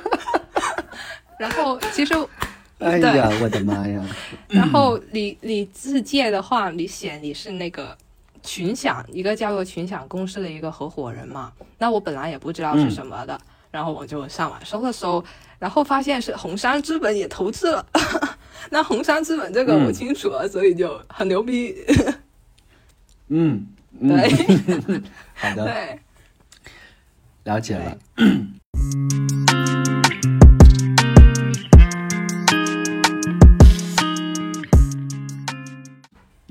[1.40, 2.14] 然后其实，
[2.78, 4.04] 哎呀，我的妈呀！
[4.48, 7.96] 然后你你自介的话，你写你是那个
[8.42, 11.52] 群享一个叫做群享公司的一个合伙人嘛？
[11.78, 15.24] 那我本来也不知道是什么的，然后我就上网搜了搜，
[15.58, 17.86] 然后发现是红杉资本也投资了。
[18.70, 21.74] 那红杉资本这个我清楚了，所以就很牛逼。
[23.28, 23.66] 嗯，
[24.00, 25.02] 对，
[25.34, 25.98] 好的，对，
[27.44, 27.96] 了解了。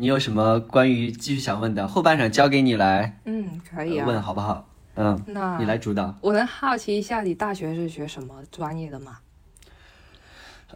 [0.05, 1.87] 你有什么关于继续想问的？
[1.87, 4.69] 后半场交给你来，嗯，可以啊，问好不好？
[4.93, 6.15] 嗯，那你来主导。
[6.21, 9.17] 我能好奇一下，你大学是学什么专业的吗？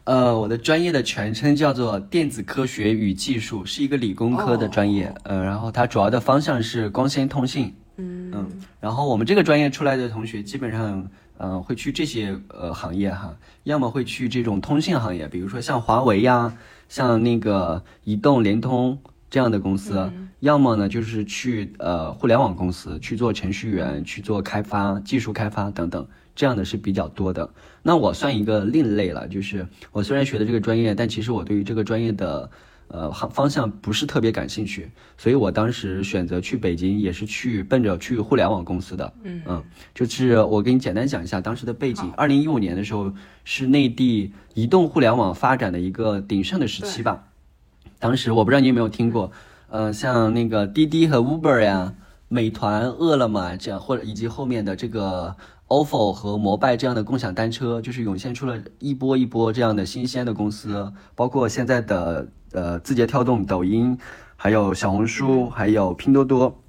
[0.05, 5.13] 呃，我的专业的全称叫做电子科学与技术，是一个理工科的专业。
[5.21, 7.75] 呃，然后它主要的方向是光纤通信。
[7.97, 18.97] 嗯嗯，然后我们这个专业出来的同学，基本上，呃，会去这些呃行业哈，要么会去这种通信行业，比如说像华为呀，像那个移动、联通
[19.29, 26.07] 这样的公司，要么呢就是去呃互联网公司去做程序员，去做开发、技术开发等等。
[26.35, 27.49] 这样的是比较多的，
[27.83, 32.49] 那我算一个另类了，就是我虽然学的这个专业，但其实我对于这个专业的
[32.87, 39.41] 呃方方向不是特别感兴趣，所以我当时选择去北京也是去奔着去互联网公司的，嗯。
[39.47, 39.61] 嗯，
[39.93, 43.11] 就是我给你简单讲一下当时的背景，二零一五年的时候
[43.43, 47.27] 是内地移动互联网发展的一个鼎盛的时期吧，
[47.99, 49.31] 当时我不知道你有没有听过，
[49.69, 51.93] 呃，像那个滴滴和 Uber 呀，
[52.27, 55.35] 美团、饿了么这样，或者以及后面的这个。
[55.69, 63.95] ofo 和摩拜这样的共享单车，就是涌现出了一波一波这样的新鲜的公司，包括现在的呃字节跳动、抖音，
[64.35, 66.59] 还有小红书，还有拼多多，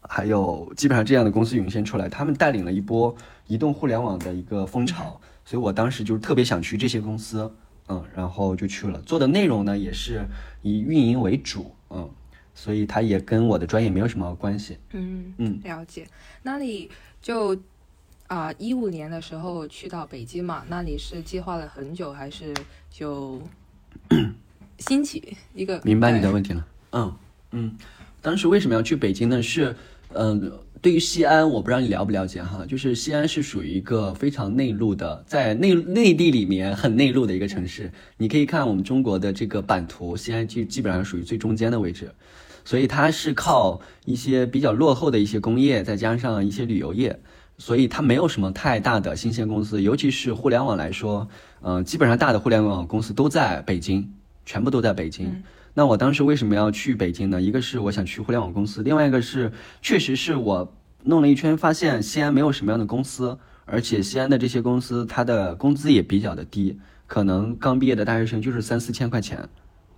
[0.00, 3.14] 还有基本上这样的公司涌现出来，他们带领了一波
[3.46, 7.48] 移动互联网的一个风潮，所以我当时就特别想去这些公司，
[7.88, 10.24] 嗯，然后就去了，做的内容呢也是
[10.62, 12.10] 以运营为主，嗯，
[12.54, 16.06] 所以它也跟我的专业没有什么关系，嗯嗯，了解，
[16.42, 16.90] 那你
[17.20, 17.58] 就。
[18.28, 22.54] 啊，一五年的时候去到北京嘛，那你是计划了很久，还是
[22.88, 23.38] 就
[24.78, 25.78] 兴起一个？
[25.84, 26.66] 明白你的问题了。
[26.92, 27.14] 嗯
[27.50, 27.76] 嗯，
[28.22, 29.42] 当时为什么要去北京呢？
[29.42, 29.76] 是
[30.14, 30.50] 嗯，
[30.82, 37.88] 对于西安，我不知道你了不了解哈，就是西安是属于一个非常内陆的，在内内地里面很内陆的一个城市。
[38.16, 42.10] 你可以看我们中国的这个版图，西安就基本上属于最中间的位置，
[42.64, 47.16] 所以它是靠一些比较落后的一些工业，再加上一些旅游业。
[47.58, 51.28] 所以它没有什么太大的新鲜公司，尤其是互联网来说，
[51.60, 54.12] 嗯，基本上大的互联网公司都在北京，
[54.44, 55.44] 全部都在北京。
[55.74, 57.40] 那我当时为什么要去北京呢？
[57.40, 69.48] 一个是我想去互联网公司，另外一个是确实是我弄了一圈，发现西安没有什么样的公司，而且西安的这些公司它的工资也比较的低，可能刚毕业的大学生就是三四千块钱，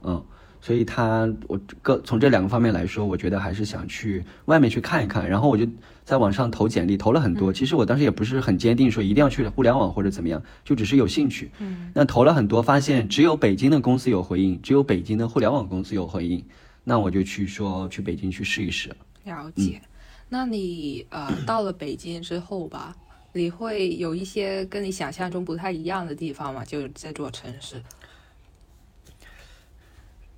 [0.03, 0.25] 嗯。
[0.65, 5.29] 所以他，我个从这两个方面来说，我觉得还是想去外面去看一看。
[5.29, 5.69] 然后我就
[6.07, 7.53] 在网上投简历，投了很多。
[7.53, 11.51] 其实我当时也不是很坚定说一定要去互联网或者怎么样，就只是有兴趣。
[11.59, 11.93] 嗯。
[11.93, 16.43] 那投了很多，发现只有北京的公司有回应，只有北京的互联网公司有回应。
[16.83, 18.89] 那我就去说去北京去试一试。
[19.25, 19.83] 了解。
[20.31, 22.97] 那你呃到了北京之后吧，
[23.35, 26.65] 你会有一些跟你想象中不太一样的地方吗？
[26.65, 27.77] 就这座城市。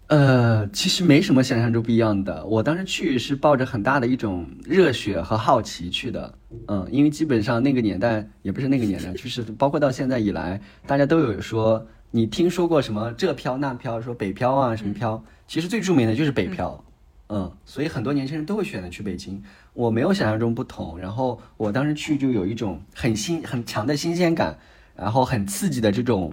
[0.08, 2.46] 呃，其实没什么想象中不一样的。
[2.46, 6.32] 我当时去是抱着很大的一种热血和好奇去的，
[6.68, 16.84] 嗯，因为基本上那个年代也不是那个年代，就是包括到现在以来，大家都有说你听说过什么这漂那漂，说北漂啊什么漂，其实最著名的就是北漂，
[17.28, 19.42] 嗯，所以很多年轻人都会选择去北京。
[19.74, 24.56] 我没有想象中不同，然后我当时去就有一种很新很强的新鲜感，
[24.94, 26.32] 然后很刺激的这种。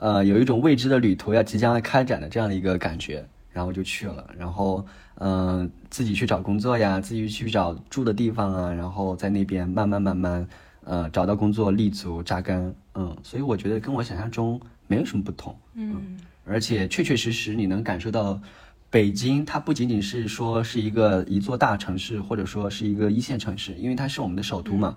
[0.00, 4.82] 呃，有一种未知的旅途要即将来开展的这样的一个感觉，然后就去了，然后
[5.16, 10.48] 嗯，自己去找工作呀，自己去找住的地方啊，然后在那边慢慢慢慢，
[10.84, 18.40] 呃，找到工作立足扎根，嗯，所以我觉得跟我想象中没有什么不同，嗯，而且确确实实你能感受到，
[18.88, 24.96] 北京它不仅仅是说是一个一座大城市，或者说是一个一线城市，因为它是我们的首都嘛，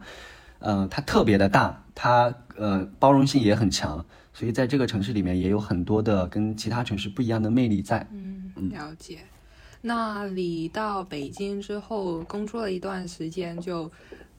[0.59, 4.05] 嗯，它特别的大，它呃包容性也很强。
[4.33, 8.07] 所以在这个城市里面也有很多的跟其他城市不一样的魅力在。
[8.11, 9.19] 嗯，了解。
[9.81, 13.91] 那你到北京之后工作了一段时间，就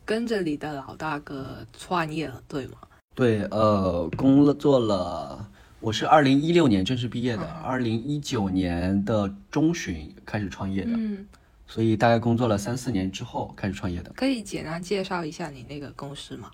[0.05, 2.79] 跟着你的老大哥创业了，对吗？
[3.15, 5.49] 对，呃，工作了，
[5.81, 11.25] 我是二零一六年正式毕业的，二零一九年的中旬开始创业的，嗯，
[11.67, 14.11] 所以大概工作了三四年之后开始创业的。
[14.17, 16.51] 可以简单介绍一下你那个公司吗？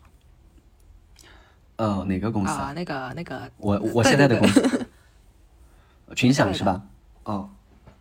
[1.81, 2.75] 呃，哪个公司啊？
[2.77, 4.87] 那个那个，我我现在的公司，
[6.15, 6.83] 群享是吧？
[7.25, 7.49] 哦，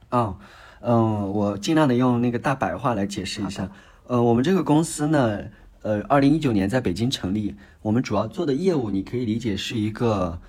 [0.09, 0.37] 哦，
[0.81, 3.71] 嗯，我尽量的用那个大白话来解释一下。
[4.07, 5.39] 呃，我们这个公司呢，
[5.83, 7.55] 呃，二零一九年在北京成立。
[7.81, 10.41] 我们主要做的业务，你可以理解是一个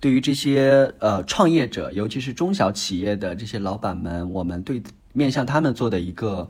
[0.00, 6.48] 对于这些呃创业者，尤其是中小企业的这些老板们，我们对面向他们做的一个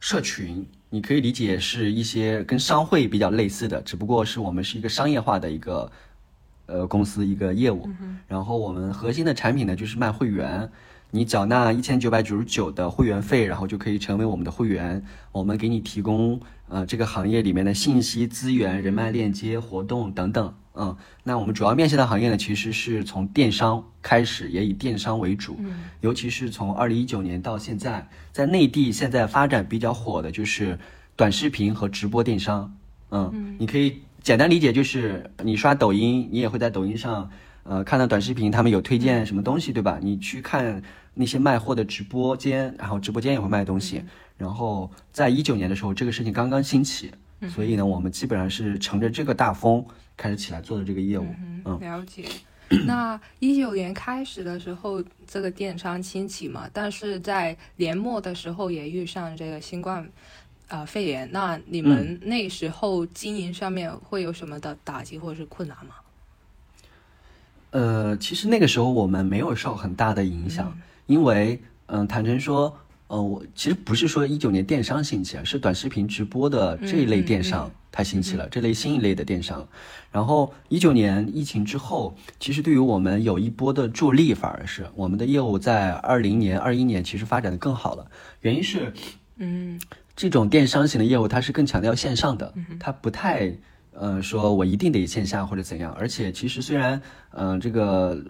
[0.00, 0.66] 社群。
[0.88, 5.90] 你可以理解是一些跟商会比较类似的，只不过是我们是一个商业化的一个
[6.66, 7.88] 呃公司一个业务。
[8.28, 10.70] 然后我们核心的产品呢，就是卖会员。
[11.10, 15.04] 你缴纳一千九百九十九的会员费，然后就可以成为我们的会员。
[15.32, 20.54] 我们给你提供呃这个行业里面的信息资源、人脉链接、活动等等。
[20.78, 25.56] 嗯，那我们主要面向的行业呢，其实是从电商开始，也以电商为主。
[25.60, 30.78] 嗯，尤其是从二零一九年到现在，在内地现在发展比较火的就是
[31.16, 32.76] 短视频和直播电商。
[33.10, 37.30] 嗯，你可以简单理解就是你刷抖音，你也会在抖音上
[37.68, 39.98] 呃看到短视频，他们有推荐什么东西，对吧？
[40.02, 40.82] 你去看。
[41.18, 44.02] 那些卖货的直播间，然后直播间也会卖东西。
[44.36, 47.10] 然后在一九年的时候，这个事情刚刚兴起，
[47.48, 49.82] 所以呢，我们基本上是乘着这个大风
[50.14, 51.24] 开始起来做的这个业务。
[51.64, 52.26] 嗯，了解。
[52.86, 60.06] 那一九年开始的时候，这个电商兴起嘛，但是在年末的时候也遇上这个新冠
[60.68, 61.26] 呃肺炎。
[61.32, 65.94] 那你们那时候经营上面会有什么的打击或者是困难吗？
[67.70, 70.76] 呃，其实那个时候我们没有受很大的影响。
[71.06, 72.76] 因为，嗯，坦诚说，
[73.06, 79.64] 呃，我其实不是说一九年电商兴起，是短视频直播的这一类电商它兴起了，这类新一类的电商。
[80.10, 88.10] 然后一九年疫情之后，其实对于我们有一波的助力，反而是我们的业务在二零年、二一年其实发展的更好了。
[88.40, 88.92] 原因是，
[89.36, 89.80] 嗯，
[90.16, 93.52] 这种电商型的业务它是更强调线上的，它不太。
[93.98, 98.22] 呃，说我一定得线下或者怎样，而且其实虽然，嗯，这个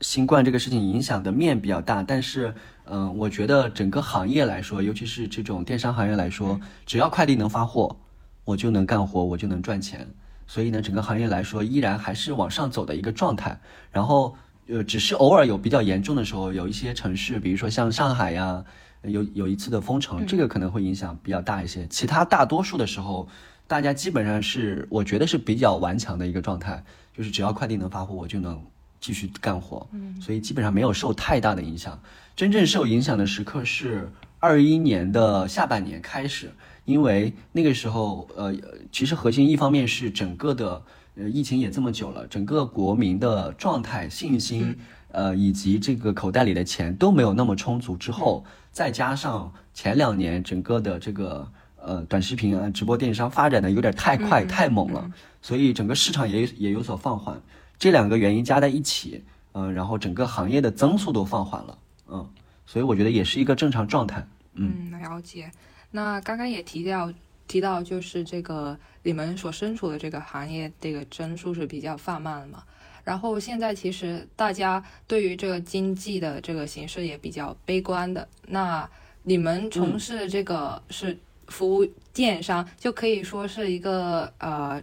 [0.00, 2.52] 新冠这个事情影响的面比较大，但是，
[2.86, 7.96] 嗯，我觉得整个行业来说，尤其是这种电商行业来说，只要快递能发货，
[8.44, 10.04] 我就能干活，我就能赚钱。
[10.48, 13.56] 所以呢，整个行业来说，依然还是往上走的一个状态。
[13.92, 14.34] 然后，
[14.66, 18.64] 呃，只是偶尔有比较严重的时候，有一些城市，比如说像上海呀，
[19.02, 21.86] 有有一次的封城，这个可能会影响比较大一些。
[21.86, 23.28] 其他大多数的时候。
[23.66, 26.84] 大家基本上是，我觉得是比较顽强的一个状态，
[27.16, 28.62] 就是只要快递能发货，我就能
[29.00, 29.86] 继续干活。
[29.92, 31.98] 嗯，所以基本上没有受太大的影响。
[32.36, 36.52] 真正受影响的时刻是二一年的下半年开始，
[36.84, 38.54] 因为那个时候，呃，
[38.92, 40.82] 其实核心一方面是整个的，
[41.14, 44.76] 呃，疫情也这么久了，整个国民的状态、信心，
[45.10, 47.96] 呃，以及这个口袋里的钱都没有那么充足。
[47.96, 51.50] 之后再加上前两年整个的这个。
[51.86, 57.38] 呃，短视频啊，直播电商发展的有点太快太猛了，所以整个市场也也有所放缓。
[57.78, 62.26] 这两个原因加在一起，嗯，然后整个行业的增速都放缓了，嗯，
[62.64, 64.26] 所以我觉得也是一个正常状态。
[64.54, 65.50] 嗯，了解。
[65.90, 67.12] 那刚刚也提到
[67.46, 72.62] 提到，就是这个你们所身处的这个行业，这个增速是比较放慢的嘛。
[73.04, 78.26] 然后现在其实大家对于这个经济的这个形势也比较悲观的。
[78.46, 78.88] 那
[79.24, 81.18] 你们从事的这个是？
[81.54, 84.82] 服务电商就可以说是一个呃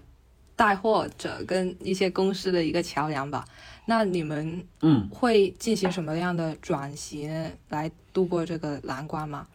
[0.55, 3.43] 带货者跟一些公司的一个桥梁吧。
[3.85, 9.47] 那你们嗯会进行什么样的转型来度过这个难关吗？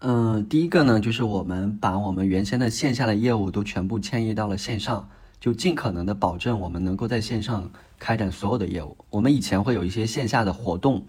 [0.00, 5.08] 嗯，第一个呢，就是我们把我们原先的线下的业务都全部迁移到了线上，
[5.40, 8.94] 就尽可能的保证我们能够在线上开展所有的业务。
[9.08, 11.06] 我们以前会有一些线下的活动。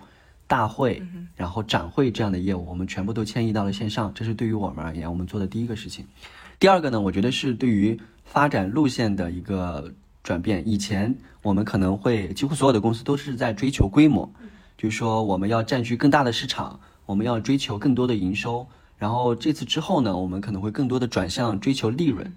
[0.52, 1.02] 大会，
[1.34, 6.06] 然后展会这样的业务，我们全部都迁移到了线上，这是对于我们而言，我们做的第一个事情。
[6.60, 9.90] 第二个呢，我觉得是对于发展路线的一个
[10.24, 10.62] 转变。
[10.68, 14.30] 以前我们可能会几乎所有的公司都是在追求规模，
[14.78, 18.68] 就是说我们要占据更大的市场，我们要追求更多的营收。
[18.98, 22.30] 然后这次之后呢，我们可能会更多的转向追求利润。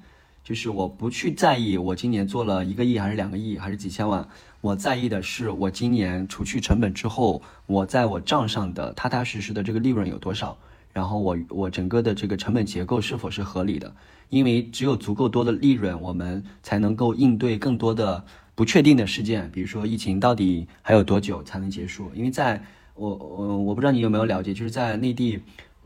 [0.44, 4.28] 就是我不去在意我今年做了一个亿还是两个亿还是几千万，
[4.60, 10.54] 我在意的是我今年除去成本之后，我在我账上的踏踏实实的这个利润有多少，
[10.92, 13.90] 然后我我整个的这个成本结构是否是合理的？
[14.28, 18.22] 因为只有足够多的利润，我们才能够应对更多的
[18.54, 22.10] 不确定的事件，比如说疫情到底还有多久才能结束？
[22.14, 22.62] 因为在
[22.94, 25.40] 我我我不知道你有没有了解，就是在内地，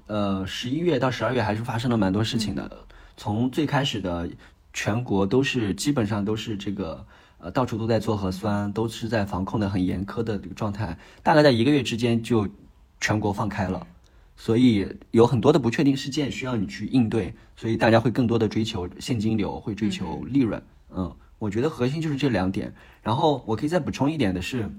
[0.08, 2.68] 呃，十一月到十二月还是发生了蛮多事情的。
[3.18, 4.30] 从最开始的
[4.72, 7.04] 全国都是基本上都是这个
[7.38, 12.48] 呃到处都在做核酸，都是在防控的很严苛的这个状态，大概在一个月之间就
[13.00, 13.84] 全国放开了，
[14.36, 20.62] 所以有很多的不确定事件需要你去应对，所以大家会更多的追求现金流，会追求利润。
[20.94, 22.72] 嗯，我觉得核心就是这两点。
[23.02, 24.70] 然后我可以再补充一点的是，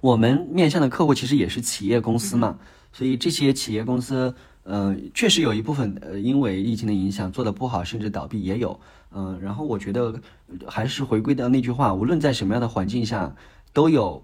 [0.00, 2.56] 我们面向的客户其实也是企业公司嘛，
[2.92, 4.36] 所以这些企业公司。
[4.70, 8.78] 嗯，确实有一部分呃，因为疫情的影响做的不好，甚至倒闭也有。
[9.12, 10.20] 嗯，然后我觉得
[10.66, 13.34] 还是回归到那句话，无论在什么样的环境下，
[13.72, 14.22] 都有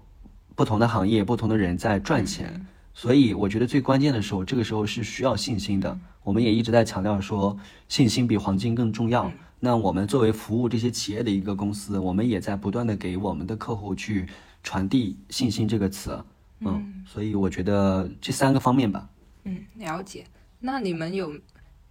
[0.53, 2.63] 不同的行业、不同的人在赚钱。
[2.93, 5.99] 所以我觉得最关键的时候，这个时候是需要信心的。
[6.23, 7.57] 我们也一直在强调说，
[7.89, 9.31] 信心比黄金更重要。
[9.59, 14.27] 那我们作为服务这些企业的一个公司，我们也在不断的给我们的客户去
[14.61, 16.23] 传递信心这个词。
[16.59, 19.09] 嗯，所以我觉得这三个方面吧。
[19.45, 20.25] 嗯，了解。
[20.59, 21.33] 那你们有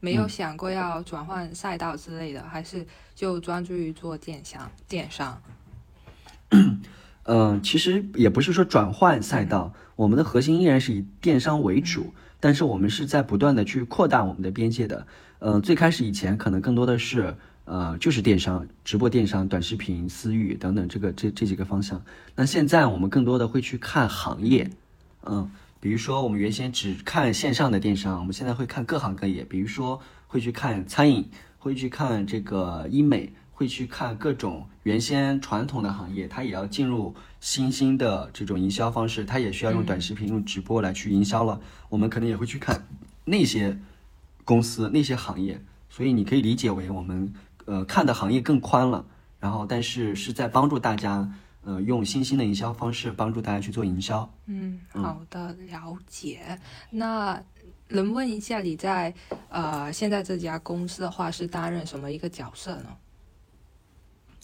[0.00, 2.84] 没有想过要转换赛道之类的，还是
[3.14, 4.70] 就专注于做电商？
[4.88, 5.40] 电商？
[7.24, 15.06] 嗯， 其实也不是说转换赛道，我们的核心依然是以电商为主，但是我们是在不断的去扩大我们的边界的。
[15.38, 22.02] 嗯，最开始以前可能更多的是呃就是电商、直播电商、短视频、私域等等这个这这几个方向。
[22.34, 24.68] 那现在我们更多的会去看行业，
[25.24, 25.48] 嗯。
[25.84, 29.44] 比如说，我们原先只看线上的电商，我们现在会看各行各业。
[29.44, 31.28] 比如说，会去看餐饮，
[31.58, 41.60] 会去看这个医美，会去看各种原先传统的行业，它也要进入新兴的这种营销方式，它也需要用短视频、用直播来去营销了。
[41.90, 42.86] 我们可能也会去看
[43.26, 43.78] 那些
[44.42, 45.60] 公司、那些行业。
[45.90, 47.30] 所以你可以理解为，我们
[47.66, 49.04] 呃看的行业更宽了，
[49.38, 51.30] 然后但是是在帮助大家。
[51.64, 54.30] 呃，用新兴的营销方式帮助大家去做营销。
[54.46, 56.58] 嗯，好的，了解。
[56.90, 57.42] 那
[57.88, 59.14] 能问一下你在
[59.48, 62.86] 呃现在这家公司的话是担任什么一个角色呢？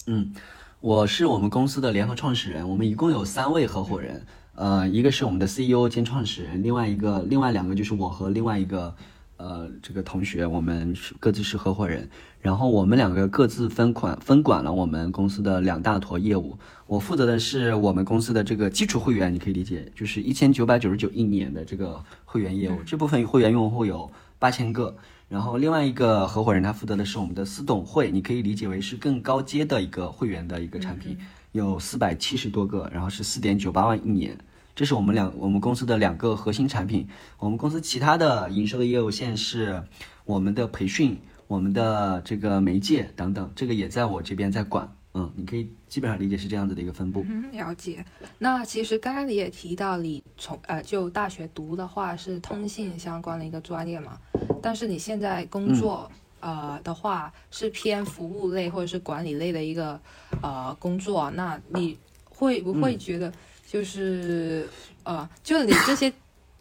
[0.07, 0.35] 嗯，
[0.81, 4.27] 我是我们公司的联合创始人，我们一共有三位合伙人。
[4.55, 8.95] 呃，一个是我们的 CEO 兼创始人，另外一个另外两个就是我和另外一个。
[9.41, 12.07] 呃，这个同学，我们是各自是合伙人，
[12.43, 16.59] 然后我们两个各自分管分管了我们公司的两大坨业务。
[16.87, 24.95] 我负责的是我们公司的这个基础会员，你可以理解，就是一千九百九十九一年的这个会员业务，这部分会员用户有八千个。
[25.31, 31.17] 然后另外一个合伙人他负责的是我们的私董会，你可以理解为是更高阶的一个会员的一个产品，
[31.53, 34.37] 有四百七十多个，然后是四点九八万一年。
[34.81, 37.07] 这是我们两我们公司的两个核心产品。
[37.39, 39.85] 我们公司其他的营收的业务线是
[40.25, 41.19] 我们的培训、
[41.49, 44.91] 我们的这个媒介等等，这个也在我这边在管。
[45.13, 47.23] 嗯，你可以基本上理解是这样子的一个分布。
[47.29, 48.03] 嗯，了解。
[48.39, 54.19] 那其实刚刚你也提到，你从呃就大学读的话是通信相关的一个专业嘛，
[54.63, 56.11] 但是你现在工作
[56.41, 60.01] 呃的话是偏服务类或者是管理类的一个
[60.41, 61.99] 呃工作，那你
[62.31, 63.31] 会不会觉得？
[63.71, 64.69] 就是
[65.05, 66.13] 呃，就你这些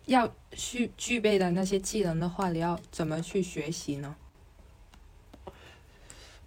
[0.06, 4.16] 要具具备的那些技能的话，你要怎么去学习呢？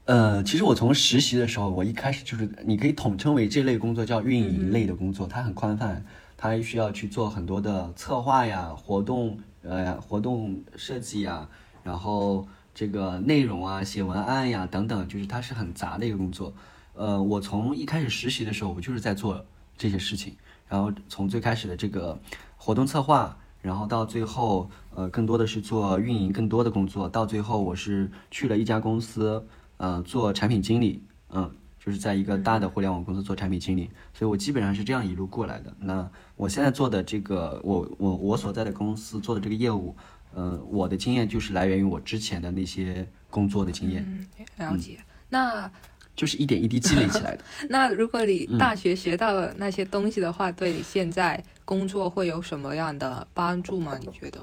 [0.05, 6.07] 呃，其实我从实习的时候，我一开始就是你可以统称为这类工作叫运营类的工作，它很宽泛，
[6.37, 11.49] 它需要去做很多的策划呀、活动呃活动设计呀，
[11.83, 16.55] 然后这个内容啊、写文案呀等等，就是它是很杂的一个工作。
[16.95, 19.45] 呃，我从一开始实习的时候，我就是在做
[19.77, 20.37] 这些事情。
[20.73, 22.19] 然后从最开始的这个
[22.57, 27.07] 活动策划，然后到最后，呃，更多的是做运营更多的工作。
[27.07, 29.47] 到最后，我是去了一家公司，
[29.77, 33.91] 呃，做产品经理，嗯，就是在一个大的互联网公司做产品经理。
[34.15, 35.71] 所以我基本上是这样一路过来的。
[35.79, 39.95] 那我现在做的这个，我我我所在的公司做的这个业务，
[40.33, 44.03] 呃，我的经验就是来源于我之前的那些工作的经验。
[44.09, 45.01] 嗯，了解。
[45.29, 45.71] 那。
[46.15, 47.45] 就是一点一滴积累起来的。
[47.71, 53.99] 那如果你大学学到了那些东西的话，对你现在工作会有什么样的帮助吗？
[54.01, 54.41] 你觉得？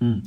[0.00, 0.22] 嗯，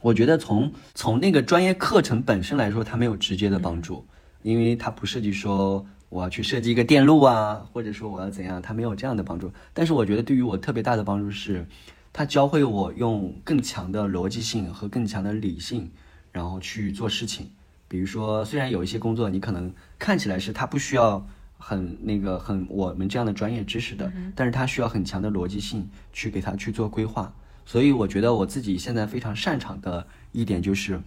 [0.00, 4.04] 我觉得从从那个专业课程本身来说，它没有直接的帮助，
[4.42, 9.52] 因为它不涉及说我要去设计一个电路啊，或者说我要怎样，它没有这样的帮助。
[9.72, 11.66] 但是我觉得对于我特别大的帮助是，
[12.12, 15.90] 它教会我用更强的逻辑性和更强的理性，
[16.32, 17.50] 然后去做事情。
[17.92, 21.22] 比如说，虽然有一些工作你可能看起来是它不需要
[21.58, 27.30] 很那个很我们这样的专业知识的，但是它需要很强的逻辑性去给它去做规划。
[27.66, 31.02] 所以我觉得我自己现在非常擅长的一点就是，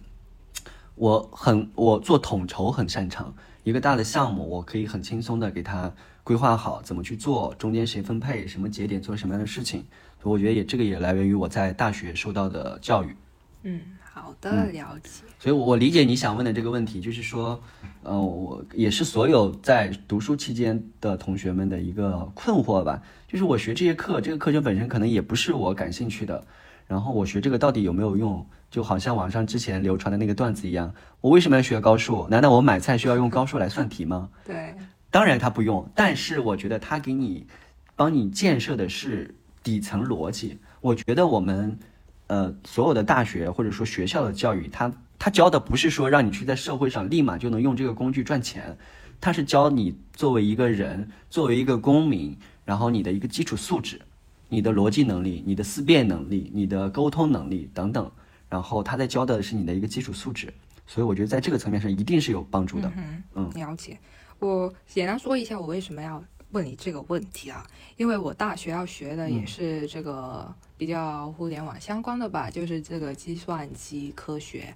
[0.94, 3.34] 我很我做统筹很擅长
[3.64, 9.84] 一个大的项目，我可以很轻松的给它规划好怎么去做，中间谁分配，什么节点做什么样的事情。
[10.22, 13.16] 我觉得也这个也来源于我在大学受到的教育。
[13.64, 13.80] 嗯。
[14.16, 15.10] 好的，了解。
[15.38, 17.60] 所以，我理解你想问的这个问题，就是说，
[18.02, 23.02] 呃，我也是所有在读书期间的同学们的一个困惑吧。
[23.28, 26.42] 就是我学这些课，这个课程本身可能也不是我感兴趣的。
[26.86, 28.44] 然后我学这个到底有没有用？
[28.70, 32.26] 就好像网上之前流传的那个段子一样，我为什么要学高数？
[32.30, 34.30] 难道我买菜需要用高数来算题吗？
[34.46, 34.74] 对，
[35.10, 35.86] 当然他不用。
[35.94, 37.46] 但是我觉得他给你，
[37.94, 40.58] 帮你建设的是底层逻辑。
[40.80, 41.78] 我觉得我们。
[42.28, 48.76] 呃，所有的大学或者说学校的教育，他他教的不是说让你去在社会上立马就能用这个工具赚钱，
[49.20, 54.00] 他是教你作为一个人，作为一个公民，然后你的一个基础素质，
[54.48, 58.10] 你的逻辑能力、你的思辨能力、你的沟通能力等等，
[58.48, 60.52] 然后他在教的是你的一个基础素质，
[60.86, 62.92] 所以我觉得在这个层面上一定是有帮助的。
[63.34, 63.98] 嗯，了解。
[64.38, 66.22] 我简单说一下我为什么要
[66.52, 67.66] 问你这个问题啊，
[67.96, 70.54] 因为我大学要学的也是这个。
[70.78, 74.74] 比较互联网相关的吧，就是这个计算机科学。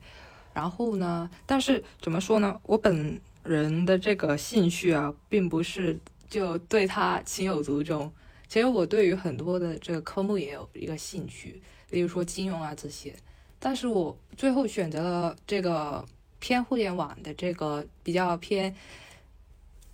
[0.55, 2.59] 然后呢，但是怎么说呢？
[2.63, 8.11] 我本人的这个兴趣啊，并不是就对它情有独钟。
[8.49, 11.61] 其实我对于很多的这个科目也有一个兴趣，
[11.91, 13.15] 例如说金融啊这些。
[13.59, 16.03] 但是我最后选择了这个
[16.39, 18.75] 偏互联网的这个比较偏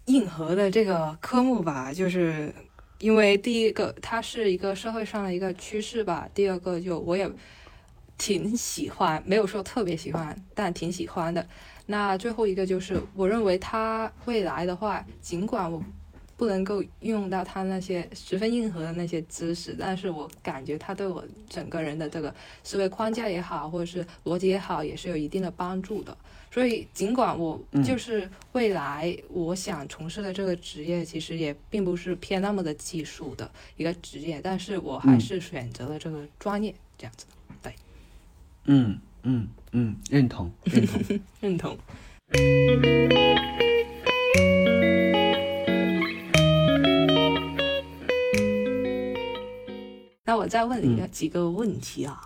[0.07, 2.53] 硬核的这个科目吧，就是。
[2.99, 6.27] 因为第一个，它是一个社会上的一个趋势吧。
[6.33, 7.31] 第二个，就我也
[8.17, 11.47] 挺喜欢，没有说特别喜欢，但挺喜欢的。
[11.85, 15.85] 那最后一个就是，我认为它未来的话，尽管我
[16.37, 26.17] 不能够运用到他那些十分硬核的那些知识，但是我感觉他对我整个人的这个思维框架也好，或者是逻辑也好，也是有一定的帮助的。
[26.51, 37.27] 所以，尽管我就是未来我想从事的这个职业，其实也并不是偏那么的技术的一个职业，但是我还是选择了这个专业，这样子。
[37.63, 37.75] 对，
[38.65, 41.77] 嗯嗯嗯，认同认同认同。
[50.37, 52.21] 我再问你几个问题啊，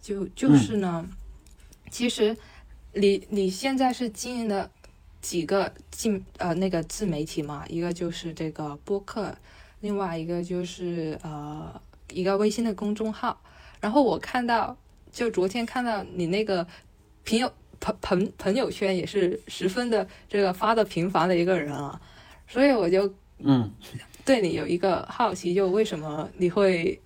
[0.00, 1.08] 就就是呢，
[1.90, 2.36] 其实。
[2.94, 4.68] 你你现在是经营的
[5.20, 7.64] 几个进呃那个自媒体嘛？
[7.68, 9.36] 一个就是这个播客，
[9.80, 11.80] 另外一个就是呃
[12.10, 13.40] 一个微信的公众号。
[13.78, 14.76] 然后我看到，
[15.12, 16.66] 就昨天看到你那个
[17.26, 22.00] 朋友朋朋朋友圈也是十分的这个发的频繁的一个人啊，
[22.48, 23.70] 所以我就嗯
[24.28, 27.00] 对你有一个好奇，就为什么你会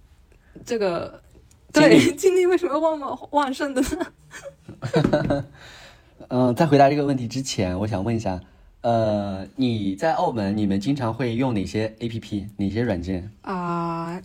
[0.67, 1.23] 这个
[1.73, 5.45] 对精力为什么旺旺旺盛的呢？
[6.27, 8.41] 嗯， 在回答这个问题之前，我想问一下，
[8.81, 14.21] 呃，你在澳门，你们经常会用哪些 A P P，哪些软件啊？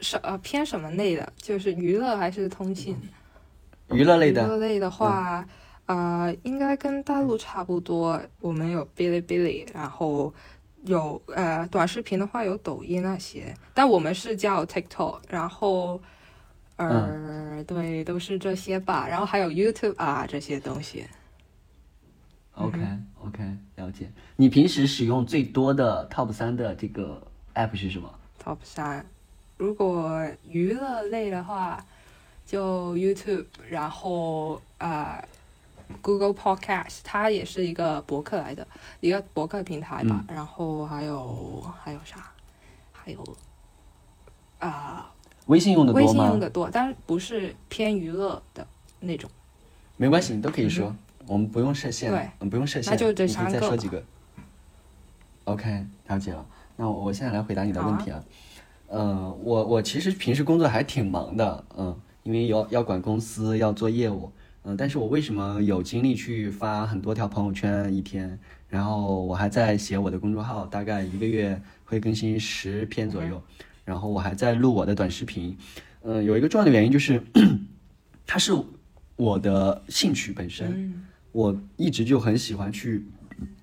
[0.00, 1.32] 什呃偏什么类的？
[1.36, 2.96] 就是娱乐还是通信？
[3.90, 4.44] 娱乐类的。
[4.44, 5.44] 娱乐类的话，
[5.86, 8.22] 呃，应该跟大陆差不多。
[8.40, 10.32] 我们有哔哩哔哩，然后
[10.84, 16.00] 有呃短视频的话有抖音那些，但我们是叫 TikTok，然后
[16.76, 19.06] 呃对，都是这些吧。
[19.08, 21.06] 然后还有 YouTube 啊这些东西。
[22.54, 22.78] OK
[23.24, 24.10] OK，了解。
[24.36, 27.22] 你平时使用最多的 Top 三的这个
[27.54, 28.12] App 是什么
[28.42, 29.04] ？Top 三，
[29.56, 31.84] 如果娱乐类的话，
[32.46, 35.22] 就 YouTube，然后啊
[36.02, 38.66] ，Google Podcast，它也是一个博客来的，
[39.00, 40.24] 一个博客平台吧。
[40.28, 42.30] 然后还有还有啥？
[42.92, 43.36] 还有
[44.58, 45.10] 啊，
[45.46, 46.06] 微信用的多吗？
[46.06, 48.66] 微信用的多，但是不是偏娱乐的
[49.00, 49.30] 那种。
[49.96, 50.94] 没关系，你都可以说。
[51.26, 54.02] 我们不用设限，嗯，不用设限，你可以再说几个。
[55.44, 56.46] OK，了解了。
[56.76, 58.24] 那我现在来回答你的问题啊。
[58.86, 64.32] 呃，我我其实平时工作还挺忙的，嗯，因为要要管公司，要做业务，
[64.68, 68.38] 嗯，但是我为什么有精力去发很多条朋友圈一天？
[68.68, 73.42] 然后我还在写我的公众号，大概一个月会更新十篇左右。
[73.82, 75.56] 然后我还在录我的短视频，
[76.02, 77.22] 嗯，有一个重要的原因就是，
[78.26, 78.52] 它是
[79.16, 80.92] 我的兴趣本身。
[81.32, 83.06] 我一直就很喜欢去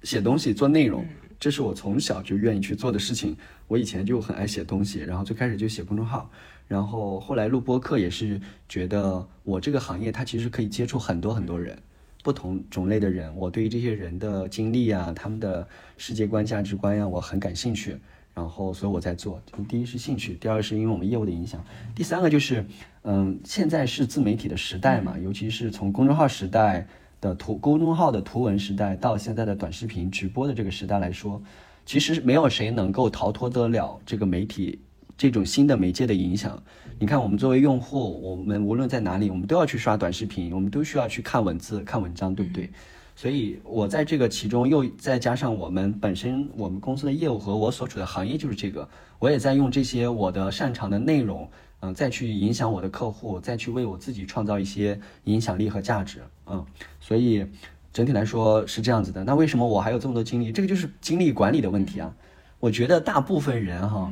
[0.01, 1.05] 写东西、做内容，
[1.39, 3.37] 这是我从小就愿意去做的事情。
[3.67, 6.31] 我以前就很爱写东西，然后最开始就写公众号，
[6.67, 11.77] 然后后来录播客也是觉得我这个行业它其实可以接触很多很多人，
[12.23, 13.33] 不同种类的人。
[13.35, 17.97] 我对于这些人的经历啊、他们的世界观、价值观呀，我很感兴趣。
[18.33, 21.63] 然后所以我在做，第一是兴趣，第二是因为我们业务的影响，
[21.95, 22.65] 第三个就是，
[23.03, 26.87] 嗯，现在是自媒体的时代嘛，尤其是从公众号时代。
[27.21, 31.41] 的图公众号的图文时代到现在的短视频直播的这个时代来说，
[31.83, 34.79] 其实没有谁能够逃脱得了这个媒体
[35.17, 36.61] 这种新的媒介的影响。
[36.99, 42.69] 你看，我们作为用户，我们无论在哪里，我们都要去刷短视频，我们都需要去看文字、看文章，对不对？
[43.17, 48.87] 所以，我在这个其中又再加上我们本身我们公司的业务和我所处的行业就是这个，
[49.19, 51.49] 我也在用这些我的擅长的内容，
[51.79, 56.65] 嗯，再去影响我的客户，再去为我自己创造一些影响力和价值，嗯，
[56.99, 57.45] 所以
[57.93, 59.23] 整体来说是这样子的。
[59.23, 60.51] 那为什么我还有这么多精力？
[60.51, 62.13] 这个就是精力管理的问题啊。
[62.59, 64.11] 我觉得大部分人哈，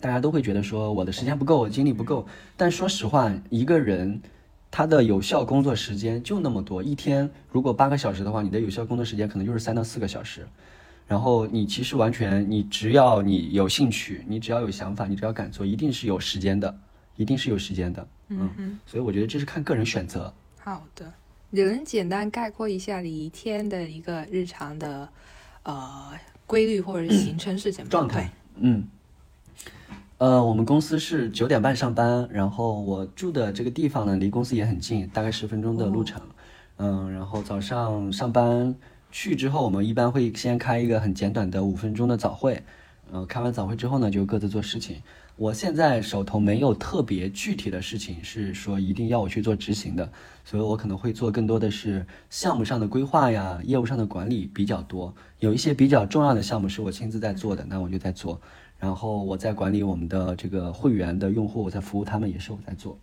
[0.00, 2.26] 大家都会觉得说我的时间不够，精力不够。
[2.56, 4.20] 但说实话，一个人。
[4.68, 10.46] 他的有效工作时间就那么多，一天如果八个小时的话，你的有效工作时间可能就是三到四个小时。
[11.06, 16.76] 然后你其实完全，你只要你有兴趣，你只要有想法，你只要敢做，一定是有时间的，
[17.14, 18.06] 一定是有时间的。
[18.28, 18.78] 嗯嗯。
[18.84, 20.30] 所以我觉得这是看个人选择。
[20.58, 21.10] 好的，
[21.48, 25.08] 你能简单概括一下你一天的一个日常的
[25.62, 26.10] 呃
[26.44, 28.30] 规律或者行程是什么状态？
[28.56, 28.86] 嗯。
[30.18, 36.18] 呃，我们公司是九点半上班，然后我住的这个地方呢，离公司也很近，大概十分钟的路程。
[36.78, 38.74] 嗯，然后早上上班
[39.12, 42.62] 去之后，我们一般会先开一个很简短的五分钟的早会。
[43.12, 45.02] 嗯，开完早会之后呢，就各自做事情。
[45.36, 50.10] 我现在手头没有特别具体的事情是说一定要我去做执行的，
[50.46, 55.14] 所以我可能会做更多的是项目上的规划呀，业务上的管理比较多。
[55.40, 58.40] 有一些比较重要的项目是我亲自在做的，那我就在做。
[58.78, 62.98] 然后我在管理我们的这个会员的用户，我在服务他们，也是我在做。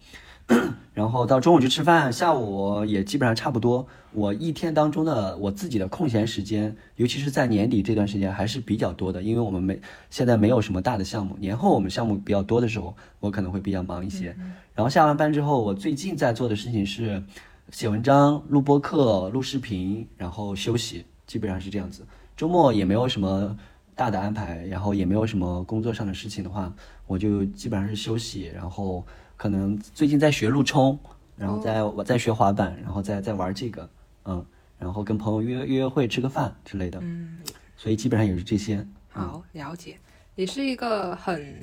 [0.94, 3.88] 然后到中午去吃饭，下午也基本上差不多。
[4.12, 11.38] 我一天当中的我自己的空闲时间，尤其是在年底这段时间还是比较多的，因为我们没现在没有什么大的项目。
[11.40, 14.36] 年后我们项目比较多的时候，我可能会比较忙一些。
[14.76, 17.24] 然后下完班之后，我最近在做的事情是
[17.72, 22.06] 写文章、录播课、录视频，然后休息，基本上是这样子。
[22.36, 23.58] 周末也没有什么。
[23.96, 26.74] 大的安排，然后也没有什么工作上的事情的话，
[27.08, 29.06] 我就基本上是休息，然后
[29.38, 30.98] 可能最近在学路冲，
[31.38, 33.90] 然后在我在学滑板，然后在在玩这个，
[34.26, 34.46] 嗯，
[34.80, 37.38] 然后跟朋友约约约会吃个饭之类的，嗯，
[37.78, 38.86] 所以基本上也是这些。
[39.10, 39.98] 好，了解。
[40.36, 41.56] 你是一个很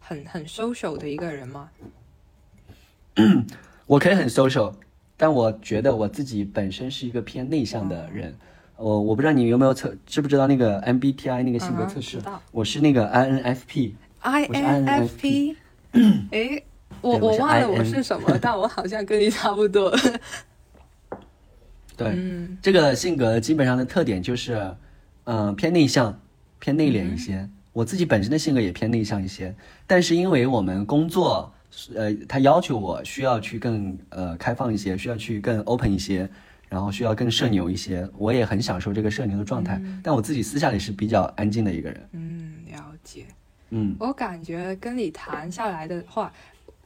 [0.00, 1.70] 很很 social 的一个人吗？
[3.86, 4.72] 我可以很 social，
[5.16, 8.34] 但我觉得我自己本身是一个偏内向的人。
[8.76, 12.20] 我我不知道你有没有测，知不知道那个 MBTI 那个性格测试？
[12.50, 13.92] 我是那个 INFP。
[14.22, 15.56] INFP。
[16.30, 16.62] 哎，
[17.00, 19.94] 我我忘了我是什么，但我好像跟你差不多。
[21.96, 22.18] 对，
[22.62, 24.74] 这个性格基本上的特点就是，
[25.24, 26.18] 嗯，偏内向，
[26.58, 27.48] 偏内敛一些。
[27.72, 29.54] 我自己本身的性格也偏内向一些，
[29.86, 31.52] 但是因为我们工作，
[31.94, 36.28] 呃，他要求我需要去更呃开放一些，需要去更 open 一些。
[36.72, 42.08] 然后需要更社牛一些，我也很享受这个社牛的状态，但我自己私下里是比较安静的一个人。
[42.12, 43.26] 嗯，了解。
[43.68, 46.32] 嗯，我感觉跟你谈下来的话，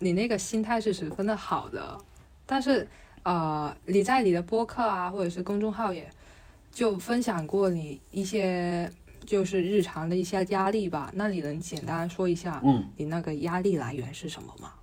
[0.00, 1.96] 你那个心态是十分的好的。
[2.44, 2.84] 但是，
[3.22, 6.10] 呃，你在你的播客啊，或者是公众号也
[6.72, 8.90] 就分享过你一些
[9.24, 11.12] 就是日常的一些压力吧？
[11.14, 14.72] 那你能简单说一下，嗯，你那个压力来源是什么吗？
[14.74, 14.82] 嗯。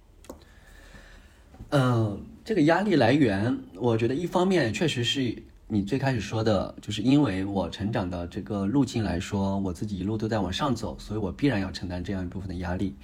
[1.76, 12.96] 嗯这个压力来源，我觉得一方面确实是你最开始说的，就是因为我成长的这个路径来说，我自己一路都在往上走，所以我必然要承担这样一部分的压力。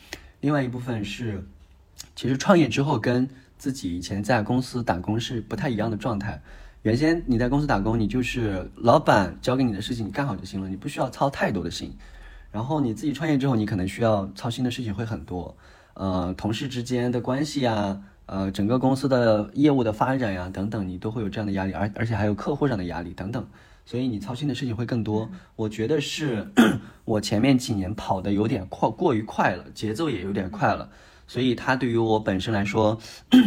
[0.41, 1.43] 另外一部分是，
[2.15, 6.39] 其实创业之后跟自己以前在公司打工是不太一样的状态。
[6.83, 11.91] 原先你在公司打工，你就是老板交给你的事情你干好就行了，你不需要操太多的心。
[12.51, 15.57] 然后你自己创业之后，你可能需要操心的事情会很多，
[15.95, 17.99] 呃，同事之间的关系啊。
[18.31, 23.43] 呃，整个公司的业务的发展呀，等等，你都会有这样的压力，而而且还有客户上的压力等等，
[23.87, 25.27] 所以你操心的事情会更多。
[25.55, 26.47] 我觉得是
[27.05, 30.87] 我前面几年跑的有点快，过于快了，节奏也有点快了，
[31.25, 32.99] 所以它对于我本身来说，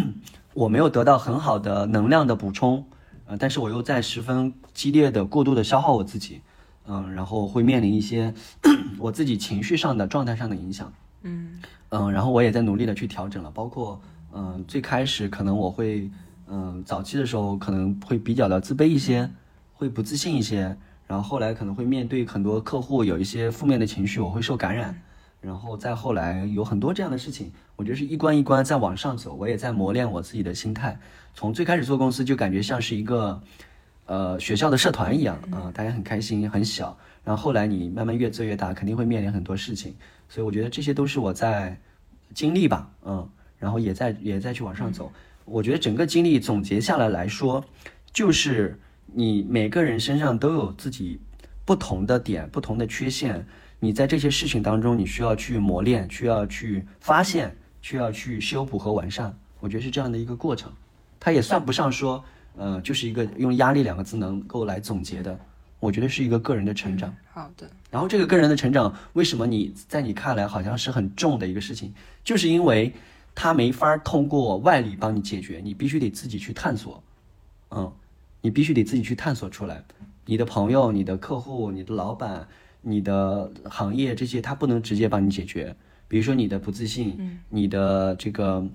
[0.53, 2.85] 我没有得到很好的能量的补充，
[3.26, 6.41] 呃，但是我又在十分激烈的过度的消耗我自己，
[6.89, 8.35] 嗯，然后会面临一些
[8.99, 11.61] 我自己情绪上的状态上的影响，嗯
[11.91, 14.03] 嗯，然后我也在努力的去调整了，包括。
[14.35, 16.11] 嗯，最开始可能我会，
[16.47, 19.28] 嗯，早期的时候可能会比较的自卑一些，
[19.74, 20.76] 会不自信一些，
[21.07, 24.99] 然后后来可能会面对很多客户有一些负面的情绪，我会受感染，
[25.41, 30.99] 然后再后来有很多这样的事情，我觉得是一关一关在往上走，我也在磨练我自己的心态。
[31.35, 33.43] 从最开始做公司就感觉像是一个，
[34.07, 39.95] 呃，学校的社团一样啊，大家很开心很小，然后后来你慢慢越做越大，肯定会面临很多事情，
[40.28, 41.78] 所以我觉得这些都是我在
[42.33, 43.28] 经历吧，嗯。
[43.63, 45.13] 然后也在也在去往上走，
[45.45, 47.65] 我觉得整个经历总结下来来说，
[48.13, 51.21] 就是你每个人身上都有自己
[51.65, 53.47] 不同的点、不同的缺陷，
[53.79, 59.33] 你在这些事情当中，你需要去磨练，需要去发现，需要去修补和完善。
[59.61, 60.73] 我觉得是这样的一个过程，
[61.21, 62.25] 它也算不上说，
[62.57, 65.39] 呃，就是一个用压力两个字能够来总结的。
[65.79, 67.15] 我觉得是一个个人的成长。
[67.33, 67.69] 好的。
[67.91, 71.93] 然后这个个人的成长，为什么你在你看来好像是很重的一个事情？
[72.23, 72.93] 就是因为
[73.35, 77.03] 它没法通过外力帮你解决，你必须得自己去探索。
[77.70, 77.93] 嗯，
[78.41, 79.85] 你必须得自己去探索出来。
[80.26, 82.47] 你的朋友、你的客户、你的老板、
[82.80, 85.74] 你的行业这些，他不能直接帮你解决。
[86.09, 88.66] 比如说你的不自信，你的这个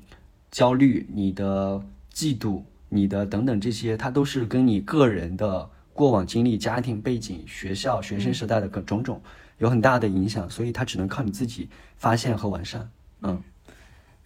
[0.51, 1.81] 焦虑、你的
[2.13, 5.69] 嫉妒、你的等等这些，它都是跟你个人的。
[5.97, 9.19] 过往经历、家庭背景、学校、学生时代的各种种，
[9.57, 12.87] 有很大的影响，所以它只能靠你自己发现和完善。
[13.23, 13.41] 嗯，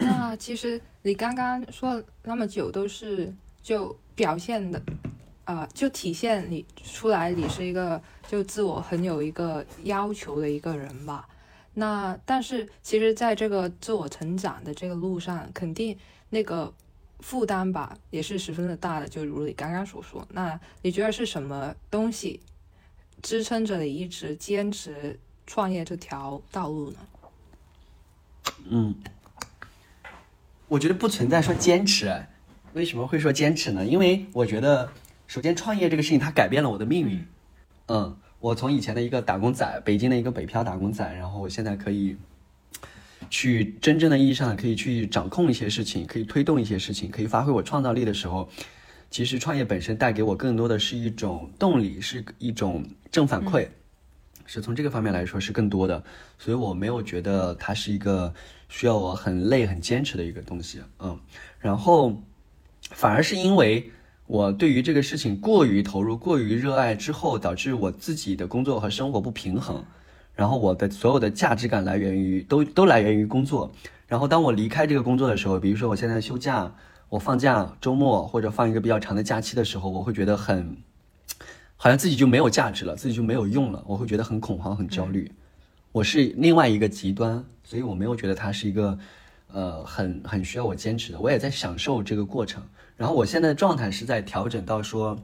[0.02, 4.82] 那其实你刚刚说那么久，都是就表现的，
[5.46, 11.30] 啊，就体现你出来，你是一个就自我很有一个要求的一个人吧。
[11.74, 15.98] 那但是其实，在这个自我成长的这个路上，肯定
[16.30, 16.74] 那个。
[17.24, 20.28] 负担吧，也是十分的大的，就如你刚刚所说。
[20.32, 22.40] 那你觉得是什么东西
[23.22, 26.98] 支撑着你一直坚持创业这条道路呢？
[28.68, 28.96] 嗯，
[30.72, 32.10] 我觉得不存在说坚持。
[32.72, 33.86] 为什么会说坚持呢？
[33.86, 34.90] 因为我觉得，
[35.28, 37.28] 首先创业这个事情它改变了我的命运。
[37.88, 42.16] 嗯，我从以前的一个打工仔，北京的一个北漂打工仔，然后我现在可以。
[43.30, 48.50] 去真正的意义上可以去掌控一些事情，可以推动一些事情，可以发挥我创造力的时候，
[49.10, 53.68] 其实创业本身带给我更多的是一种动力，是一种正反馈，
[54.54, 56.04] 是从这个方面来说是更多的，
[56.38, 58.34] 所以我没有觉得它是一个
[58.68, 61.18] 需要我很累很坚持的一个东西，嗯，
[61.58, 62.22] 然后
[62.82, 63.90] 反而是因为
[64.28, 69.82] 我对于这个事情过于投入、过于热爱之后，导致我自己的工作和生活不平衡。
[70.36, 73.72] 然后我的所有的价值感来源于都都来源于工作，
[74.06, 76.70] 然后当我离开这个工作的时候，比如说我现在休假，
[77.08, 80.76] 我放假周末或者放一个比较长的假期的时候，我会觉得很，
[81.84, 85.32] 好像自己就没有价值了，自己就没有用了，我会觉得很恐慌很焦虑。
[85.92, 89.00] 我是另外一个极端，所以我没有觉得它是一个，
[89.52, 91.20] 呃，很很需要我坚持的。
[91.20, 92.62] 我也在享受这个过程。
[92.96, 95.18] 然后我现在的状态是在调整到说。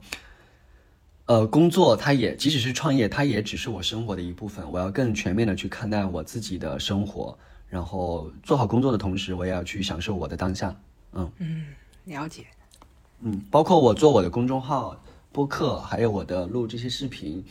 [1.26, 4.64] 呃，工作它也，即使是创业，它也只是我生活的一部分。
[4.72, 7.38] 我要更全面的去看待我自己的生活，
[7.68, 10.74] 然后做好工作的同时，我也要去享受我的当下。
[11.12, 11.66] 嗯嗯，
[12.06, 12.46] 了解。
[13.20, 14.98] 嗯，包括我做我的公众号、
[15.32, 17.44] 播客，还有我的录这些视频。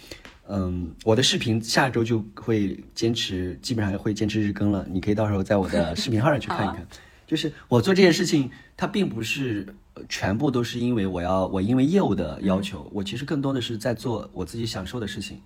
[0.48, 4.86] 嗯，我的视频下周就会坚持，基本上会坚持日更了。
[4.90, 6.88] 你可以到时候在我的视频号上去看一看。
[7.28, 9.68] 就是我做这件事情，它并不是。
[10.08, 15.42] 全部都是因为我要我因为业务的要求，我其实更多的是在做我自己享受的事情，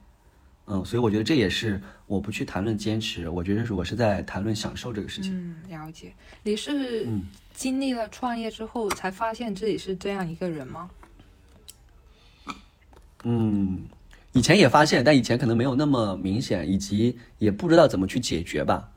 [0.65, 5.31] 嗯，所以我觉得这也是我不去谈论坚持，我觉得是我是在谈论享受这个事情。
[5.33, 6.13] 嗯，了解。
[6.43, 7.07] 你是
[7.53, 10.89] 经历了创业之后才发现自己是这样一个人吗？
[11.00, 11.00] 嗯，
[14.33, 18.89] 以前也发现，但以前可能没有那么明显，以及也不知道怎么去解决吧。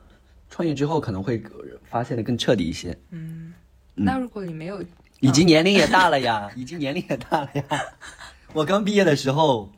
[0.49, 1.43] 创业之后可能会
[1.83, 2.97] 发现的更彻底一些。
[3.09, 3.53] 嗯，
[3.93, 4.83] 那如果你没有。
[5.21, 7.63] 以及年龄也大了呀， 已经年龄也大了呀。
[8.53, 9.71] 我刚毕业的时候，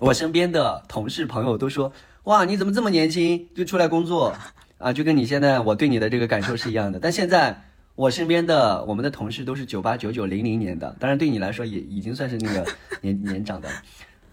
[0.00, 1.92] 我身边的同事朋友都说
[2.24, 4.34] ：“哇，你怎么这么年轻就出来工作
[4.78, 6.98] 啊？”就跟你现在我对你的这个感受是一样的。
[6.98, 7.62] 但现在
[7.94, 12.66] 我身边的我们的同事都是九八、九九、零零年的，当然对你来说也已经算是那个
[13.02, 13.68] 年年长的，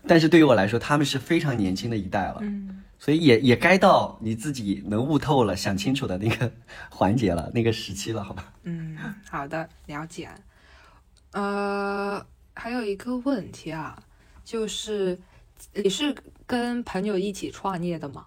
[0.08, 2.40] 但是对于我来说，他们是非常年轻的一代了。
[2.42, 2.84] 嗯。
[3.02, 6.52] 所以也也该到你自己能悟透了、想清楚的那个
[6.90, 8.54] 环节了，那个时期了，好吧？
[8.64, 8.98] 嗯，
[9.30, 10.30] 好的，了解。
[11.32, 12.22] 呃，
[12.54, 13.98] 还有一个问题啊，
[14.44, 15.18] 就是
[15.74, 16.14] 你是
[16.46, 18.26] 跟朋友一起创业的吗？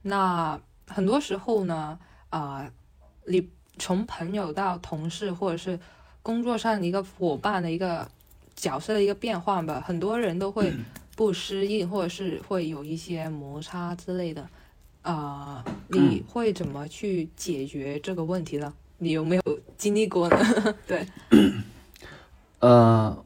[0.00, 1.98] 那很多时候呢，
[2.30, 2.66] 啊，
[3.26, 3.46] 你
[3.78, 5.78] 从朋友到同事，或者是
[6.22, 8.08] 工作上的一个伙伴的一个
[8.54, 10.72] 角色的一个变换吧，很多人都会。
[11.16, 14.44] 不适应，或者是会有一些摩擦之类的，
[15.02, 18.74] 啊，你会怎么去解决这个问题呢？
[18.98, 19.42] 你有没有
[19.78, 20.36] 经历过呢？
[20.88, 21.06] 对，
[22.58, 23.24] 呃，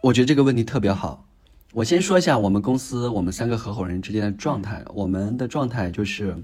[0.00, 1.26] 我觉得这个问题特别好。
[1.74, 4.82] 我先说一下我们公司我们三个合伙人之间的状态。
[4.94, 6.34] 我们的状态就是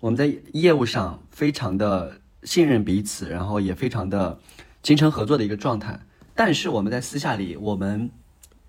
[0.00, 4.38] 我们在业务上非常的信任彼此，然后也非常的
[4.82, 6.00] 精诚合作的一个状态。
[6.34, 8.10] 但是我们在私下里，我们。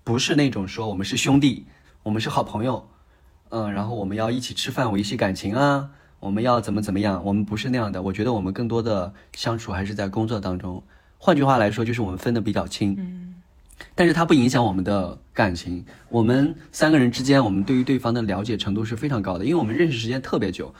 [0.02, 1.66] 不是那种说我们是兄弟，
[2.02, 2.88] 我们是好朋友，
[3.50, 7.22] 嗯，然后我们要一起吃饭维系感情啊，我们要怎么怎么样？
[7.24, 8.02] 我们不是那样的。
[8.02, 10.82] 我觉得我们更多的相处还是在工作当中。
[11.18, 13.34] 换句话来说，就是我们分的比较清，嗯，
[13.94, 15.40] 但是它不影响我们的感。
[15.40, 15.82] 感情。
[16.10, 20.74] 我们三个人之间，我们对于对方的了解程度是非常高的，因为我们认识时间特别久，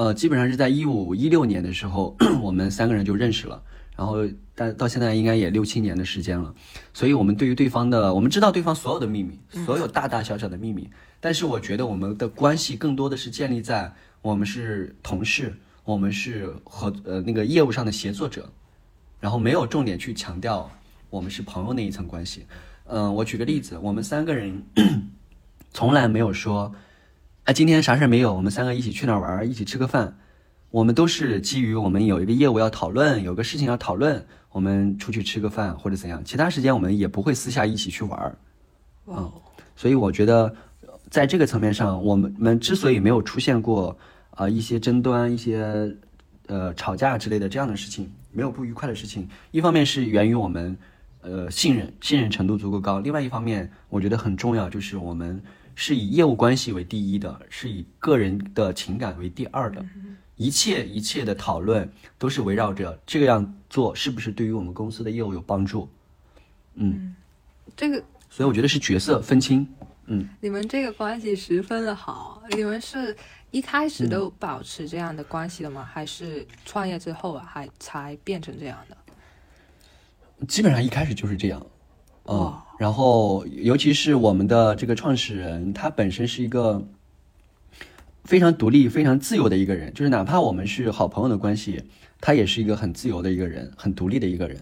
[0.00, 3.62] 呃，基本上是在一五一六年的时候， 我们三个人就认识了，
[3.94, 6.54] 然后但到现在应该也六七年的时间了，
[6.94, 10.88] 所以我们对于对方的，我们知道对方所有的秘密，所有大大小小的秘密。
[11.20, 13.92] 但是我觉得我们的关系更多的是建立在
[14.22, 18.50] 我们是同事，我们是合呃那个业务上的协作者，
[19.20, 20.70] 然后没有重点去强调
[21.10, 22.46] 我们是朋友那一层关系。
[22.86, 24.62] 嗯，我举个例子，我们三个人
[25.74, 26.74] 从来没有说，
[27.44, 30.18] 哎，今天啥事儿没有，我们三个一起去哪儿玩，一起吃个饭。
[30.70, 36.22] 我们都是基于我们有一个业务要讨论，有个事情要讨论，我们出去吃个饭或者怎样。
[36.22, 38.38] 其他时间我们也不会私下一起去玩儿。
[39.06, 39.32] 嗯，
[39.74, 40.54] 所以我觉得，
[41.08, 43.96] 在这个层面上，我们们之所以没有出现过
[44.32, 45.96] 啊一些争端、一些
[46.46, 50.76] 呃吵架之类的这样的事情，没有不愉快的事情，一方面是源于我们。
[51.22, 52.98] 呃，信任信任程度足够高。
[52.98, 55.38] 另外一方面，我觉得很重要，就是我们
[55.82, 59.82] 是以业务关系为第一的，是以个人的情感为第二的。
[60.36, 65.88] 一切一切的讨论都是围绕着这个样做是不是对于我们公司的业务有帮助。
[66.74, 67.16] 嗯，
[67.74, 67.96] 这个，
[68.28, 69.66] 所以我觉得是角色分清。
[70.04, 72.42] 嗯，你们这个关系十分的好。
[72.50, 73.16] 你们是
[73.50, 75.88] 一开始都保持这样的关系的吗？
[75.90, 80.46] 还是创业之后啊，还才变成这样的？
[80.46, 81.64] 基本上一开始就是这样，
[82.30, 86.86] 嗯，然后尤其是我们的这个创始人，他本身是一个
[88.24, 91.82] 非常独立、非常自由的一个人，就是哪怕我们是好朋友的关系，
[92.20, 94.56] 他也是一个很自由的一个人，很独立的一个人。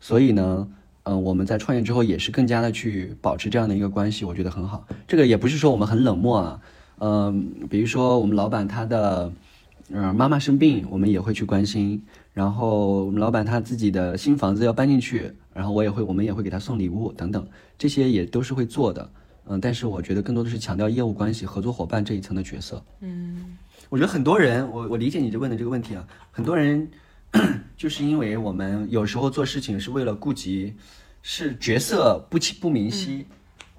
[0.00, 0.68] 所以呢，
[1.04, 4.86] 嗯，我们在创业之后也是更加的去保持这样的一个关系，我觉得很好。
[5.06, 6.60] 这个也不是说我们很冷漠啊，
[6.98, 9.32] 嗯，比如说我们老板他的
[9.90, 12.02] 嗯妈妈生病，我们也会去关心。
[12.34, 17.44] 然后我们老板他自己的新房子要搬进去，然后我也会，我们也会给他送礼物等等，
[17.76, 19.10] 这些也都是会做的。
[19.48, 22.80] 嗯，但是我觉得更多的是强调业务关系、合作伙伴这一层的角色。
[23.00, 26.88] 嗯，我觉得很多人，我我理解你这问的这个问题啊，很多人
[27.76, 30.74] 就是因为我们有时候做事情是为了顾及，
[31.22, 33.26] 是角色不清不明晰。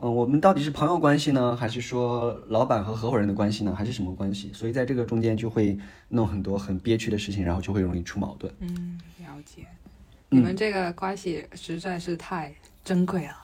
[0.01, 4.51] 嗯，我们到底是朋友关系呢，还是说老板和合伙人的关系呢，还是什么关系？
[4.53, 5.77] 所以在这个中间就会
[6.09, 8.53] 弄很多很憋屈的事情，然后就会容易出矛盾。
[8.59, 9.65] 嗯，了解。
[10.29, 12.53] 你们这个关系实在是太
[12.83, 13.35] 珍贵了，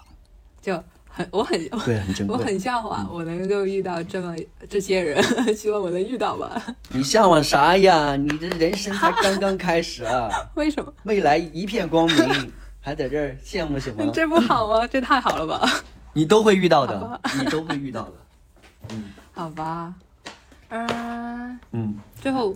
[0.62, 4.36] 就很我很对很珍贵，我很向往我能够遇到这么
[4.70, 5.24] 这些人，
[5.56, 6.62] 希望我能遇到吧。
[6.90, 8.16] 你向往啥呀？
[8.16, 10.30] 你的人生才刚刚开始啊！
[10.56, 10.94] 为什么？
[11.04, 14.06] 未来一片光明， 还在这儿羡慕什么？
[14.14, 14.86] 这不好吗？
[14.86, 15.68] 这太好了吧！
[16.14, 18.14] 你都会遇到的，你都会遇到的。
[18.90, 19.94] 嗯，好吧，
[20.70, 22.56] 嗯嗯，最后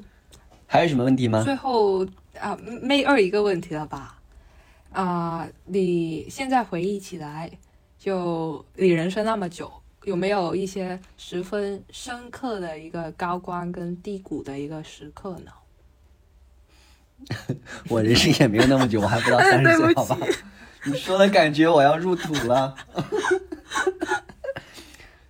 [0.68, 1.42] 还有什么问题吗？
[1.44, 2.06] 最后
[2.40, 4.16] 啊，没二一个问题了吧？
[4.92, 7.50] 啊，你现在回忆起来，
[7.98, 9.72] 就你人生那么久，
[10.04, 15.52] 有没有一些十分深刻的一个高光跟低谷的一个时刻呢？
[17.90, 20.18] 我人生也没有那么久，我还不到三十岁，好吧？
[20.86, 22.74] 你说的感觉我要入土了。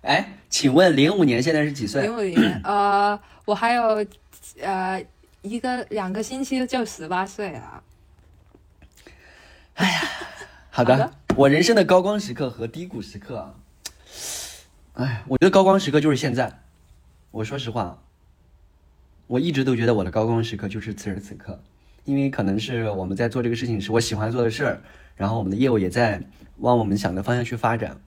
[0.02, 2.02] 哎，请问零五年现在是几岁？
[2.02, 4.04] 零五年，呃，我还有
[4.62, 5.04] 呃
[5.42, 7.82] 一个两个星期就十八岁了。
[9.74, 10.00] 哎呀，
[10.70, 13.54] 好的，我人生的高光时刻和低谷时刻啊，
[14.94, 16.60] 哎，我觉得高光时刻就是现在。
[17.30, 18.02] 我说实话，
[19.26, 21.62] 我一直都觉得我的高光时刻就是此时此刻，
[22.04, 24.82] 因为可能是我们在做这个事情是我喜欢做的事儿。
[25.16, 26.22] 然后我们的业务也在
[26.56, 28.00] 往我们想的方向去发展，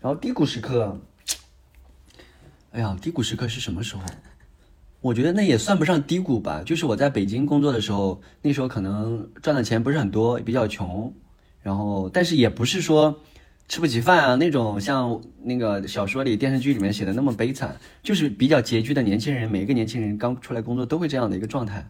[0.00, 1.00] 然后低谷时刻，
[2.72, 4.02] 哎呀，低谷时刻是什么时候？
[5.06, 11.14] 我觉得那也算不上低谷吧，就是我在北京工作的时候，那时候可能赚的钱不是很多，比较穷，
[11.62, 13.16] 然后但是也不是说
[13.68, 21.88] 吃不起饭啊那种，像那个小说里、电视剧里面写的那么悲惨，就是比较拮据的年轻人，每一个年轻人刚出来工作都会这样的一个状态，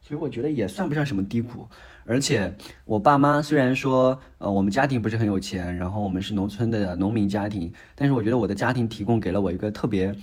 [0.00, 1.68] 所以我觉得也算不上什么低谷。
[2.06, 2.50] 而且
[2.86, 10.16] 我爸妈虽然说，呃，我们家庭不是很有钱，然后我们是农村的农民家庭，但是我觉得我的家庭提供给了我一个特别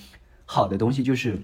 [0.45, 1.38] 好的东西，就是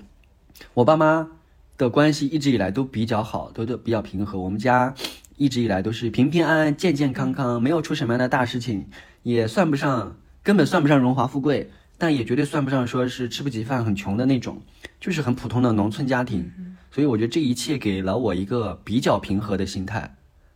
[0.74, 1.30] 我爸妈
[1.78, 4.40] 的关系一直以来都比较好，都都比较平和。
[4.40, 4.94] 我们家
[5.38, 8.90] 一直以来都是平平安安、健健康康，没有出什么样的大事情，
[9.24, 14.62] 也算不上，根本算不上荣华富贵，但也绝对算不上说是吃不起饭、很穷的那种，
[15.00, 16.52] 就是很普通的农村家庭。
[16.92, 20.16] 所以我觉得这一切给了我一个比较平和的心态。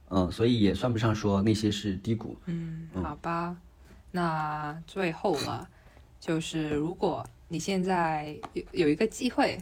[0.09, 2.37] 嗯，所以也算不上说那些是低谷。
[2.45, 3.55] 嗯，好吧，
[4.11, 5.67] 那最后了，
[6.19, 9.57] 就是如果你现在有有一个机会，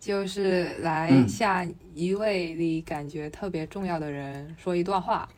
[0.00, 5.28] 就是来向一位你感觉特别重要的人说一段话，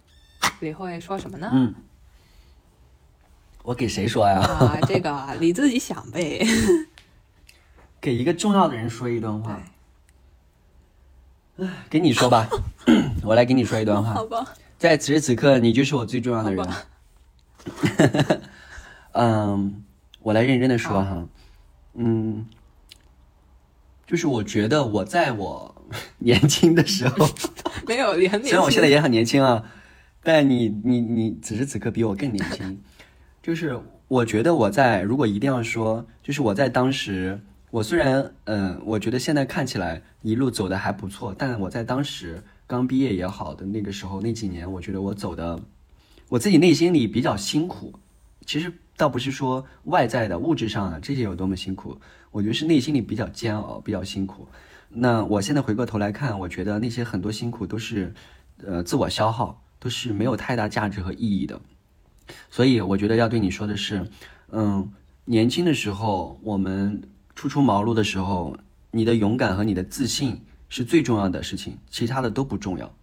[0.60, 1.50] 你会说什么呢？
[1.52, 1.74] 嗯，
[3.62, 4.40] 我给谁说呀？
[4.40, 6.44] 啊，这个 你自己想呗。
[8.00, 9.60] 给一个重要的人说一段话。
[11.58, 12.48] 哎，给你说吧，
[13.24, 14.14] 我来给你说一段话。
[14.14, 14.46] 好吧。
[14.78, 16.66] 在此时此刻，你就是我最重要的人。
[19.12, 19.84] 嗯，
[20.20, 21.26] 我来认真的说哈。
[21.94, 22.46] 嗯，
[24.10, 25.72] 就是我觉得我在我
[26.18, 27.28] 年轻的时候，
[27.86, 28.42] 没有年轻。
[28.42, 29.62] 虽然我现在也很年轻啊，
[30.24, 32.76] 但你你你此时此刻比我更年轻。
[33.40, 37.40] 就是我觉得我在，如果一定要说，就是我在当时。
[37.70, 45.56] 我虽然，嗯，我觉得现在看起来一路走的还不错，但我在当时刚毕业也好的那个时候那几年，我觉得我走的，
[46.30, 47.94] 我自己内心里比较辛苦。
[48.44, 51.96] 其实倒不是说外在的物质上啊这些有多么辛苦，
[52.30, 54.46] 我觉得是内心里比较煎熬，比较辛苦。
[54.88, 58.12] 那我现在回过头来看，我觉得那些很多辛苦都是，
[58.64, 61.60] 呃，自我消耗，都是没有太大价值和意义的。
[62.50, 64.06] 所以我觉得要对你说的是，
[64.50, 64.90] 嗯，
[65.24, 67.02] 年轻的时候我们。
[67.36, 68.54] 初出茅庐的时候，
[68.90, 72.94] 你的勇敢和你的自信是最重要的事情，其他的都不重要。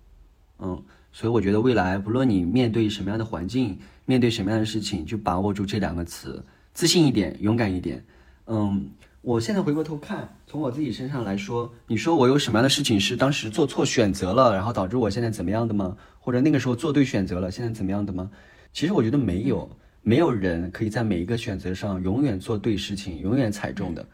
[0.59, 8.05] 嗯，所以我觉得未来不论你面对什么样的环境，面对什么样的事情，就把握住这两个词：自信一点，勇敢一点。
[8.45, 8.91] 嗯，
[9.21, 15.97] 我现在回过头看，从我自己身上来说，你说我有什么样的事情是当时做错选择了，然后导致我现在怎么样的吗？
[16.19, 18.29] 或者那个时候做对选择了，现在怎么样的吗？
[18.71, 19.69] 其实我觉得没有，
[20.01, 24.05] 没有人可以在每一个选择上永远做对事情，永远踩中的。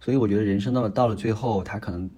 [0.00, 2.08] 所以我觉得人生到了到了最后，他可能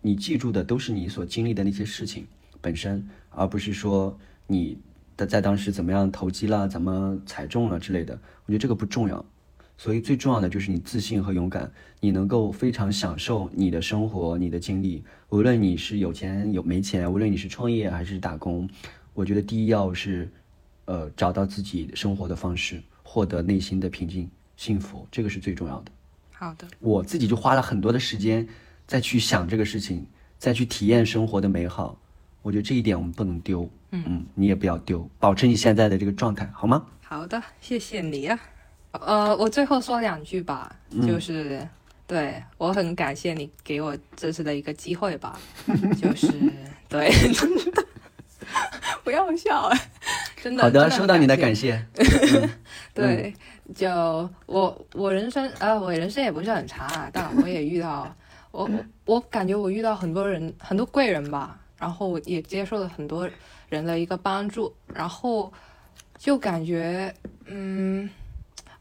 [0.00, 2.26] 你记住的都是你所经历的那些事情
[2.60, 4.16] 本身，而不是说
[4.46, 4.78] 你
[5.16, 8.14] 的在当时怎么样投机了，怎么踩中了之类的。
[8.46, 9.24] 我觉得这个不重要。
[9.76, 11.70] 所以最重要的就是你自信和勇敢，
[12.00, 15.02] 你能够非常享受你的生活、你的经历。
[15.30, 18.68] 无论你是有钱有没钱，无论你是创业还是打工，
[19.12, 20.30] 我觉得第一要是
[20.84, 25.90] 呃找到自己生活的方式，获得内心的平静、幸福，这个是最重要的。
[26.32, 28.46] 好的，我自己就花了很多的时间
[28.86, 30.06] 再去想这个事情，
[30.38, 31.98] 再去体验生活的美好。
[32.42, 36.84] 我觉得这一点我们不能丢，嗯嗯，你也不要丢，保持你现在的这个状态，好吗？
[37.00, 38.38] 好的，谢谢你啊。
[38.92, 40.74] 呃，我最后说两句吧，
[41.06, 41.66] 就是
[42.06, 45.38] 对我很感谢你给我这次的一个机会吧，
[46.00, 46.28] 就是
[46.88, 47.10] 对，
[49.02, 49.70] 不要笑，
[50.42, 50.62] 真的。
[50.62, 51.84] 好的，收到你的感谢。
[52.94, 53.34] 对。
[53.74, 53.88] 就
[54.44, 58.14] 我我人生呃我人生也不是很长啊，但我也遇到
[58.50, 58.68] 我
[59.06, 63.26] 我感觉我遇到很多人很多贵人吧，然后也接受了很多
[63.70, 65.50] 人的一个帮助，然后
[66.18, 67.14] 就感觉
[67.46, 68.10] 嗯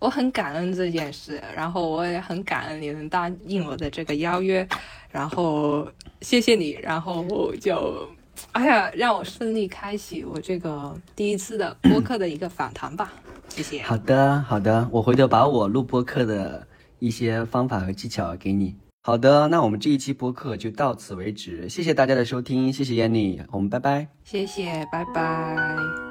[0.01, 4.67] 我很感恩这件事，然后我也很感恩你能答应我的这个邀约，
[5.11, 5.87] 然后
[6.21, 8.09] 谢谢你，然后就
[8.51, 13.13] 哎呀让我顺利开启我这个第一次的播客的一个访谈吧。
[13.47, 13.83] 谢谢。
[13.83, 16.65] 好的，好的，我回头把我录播课的
[16.97, 18.75] 一些方法和技巧给你。
[19.03, 24.07] 好的，那我们这一期播客就到此为止，谢谢大家的收听，谢谢 Yanny，我们拜拜。
[24.23, 26.10] 谢谢，拜拜。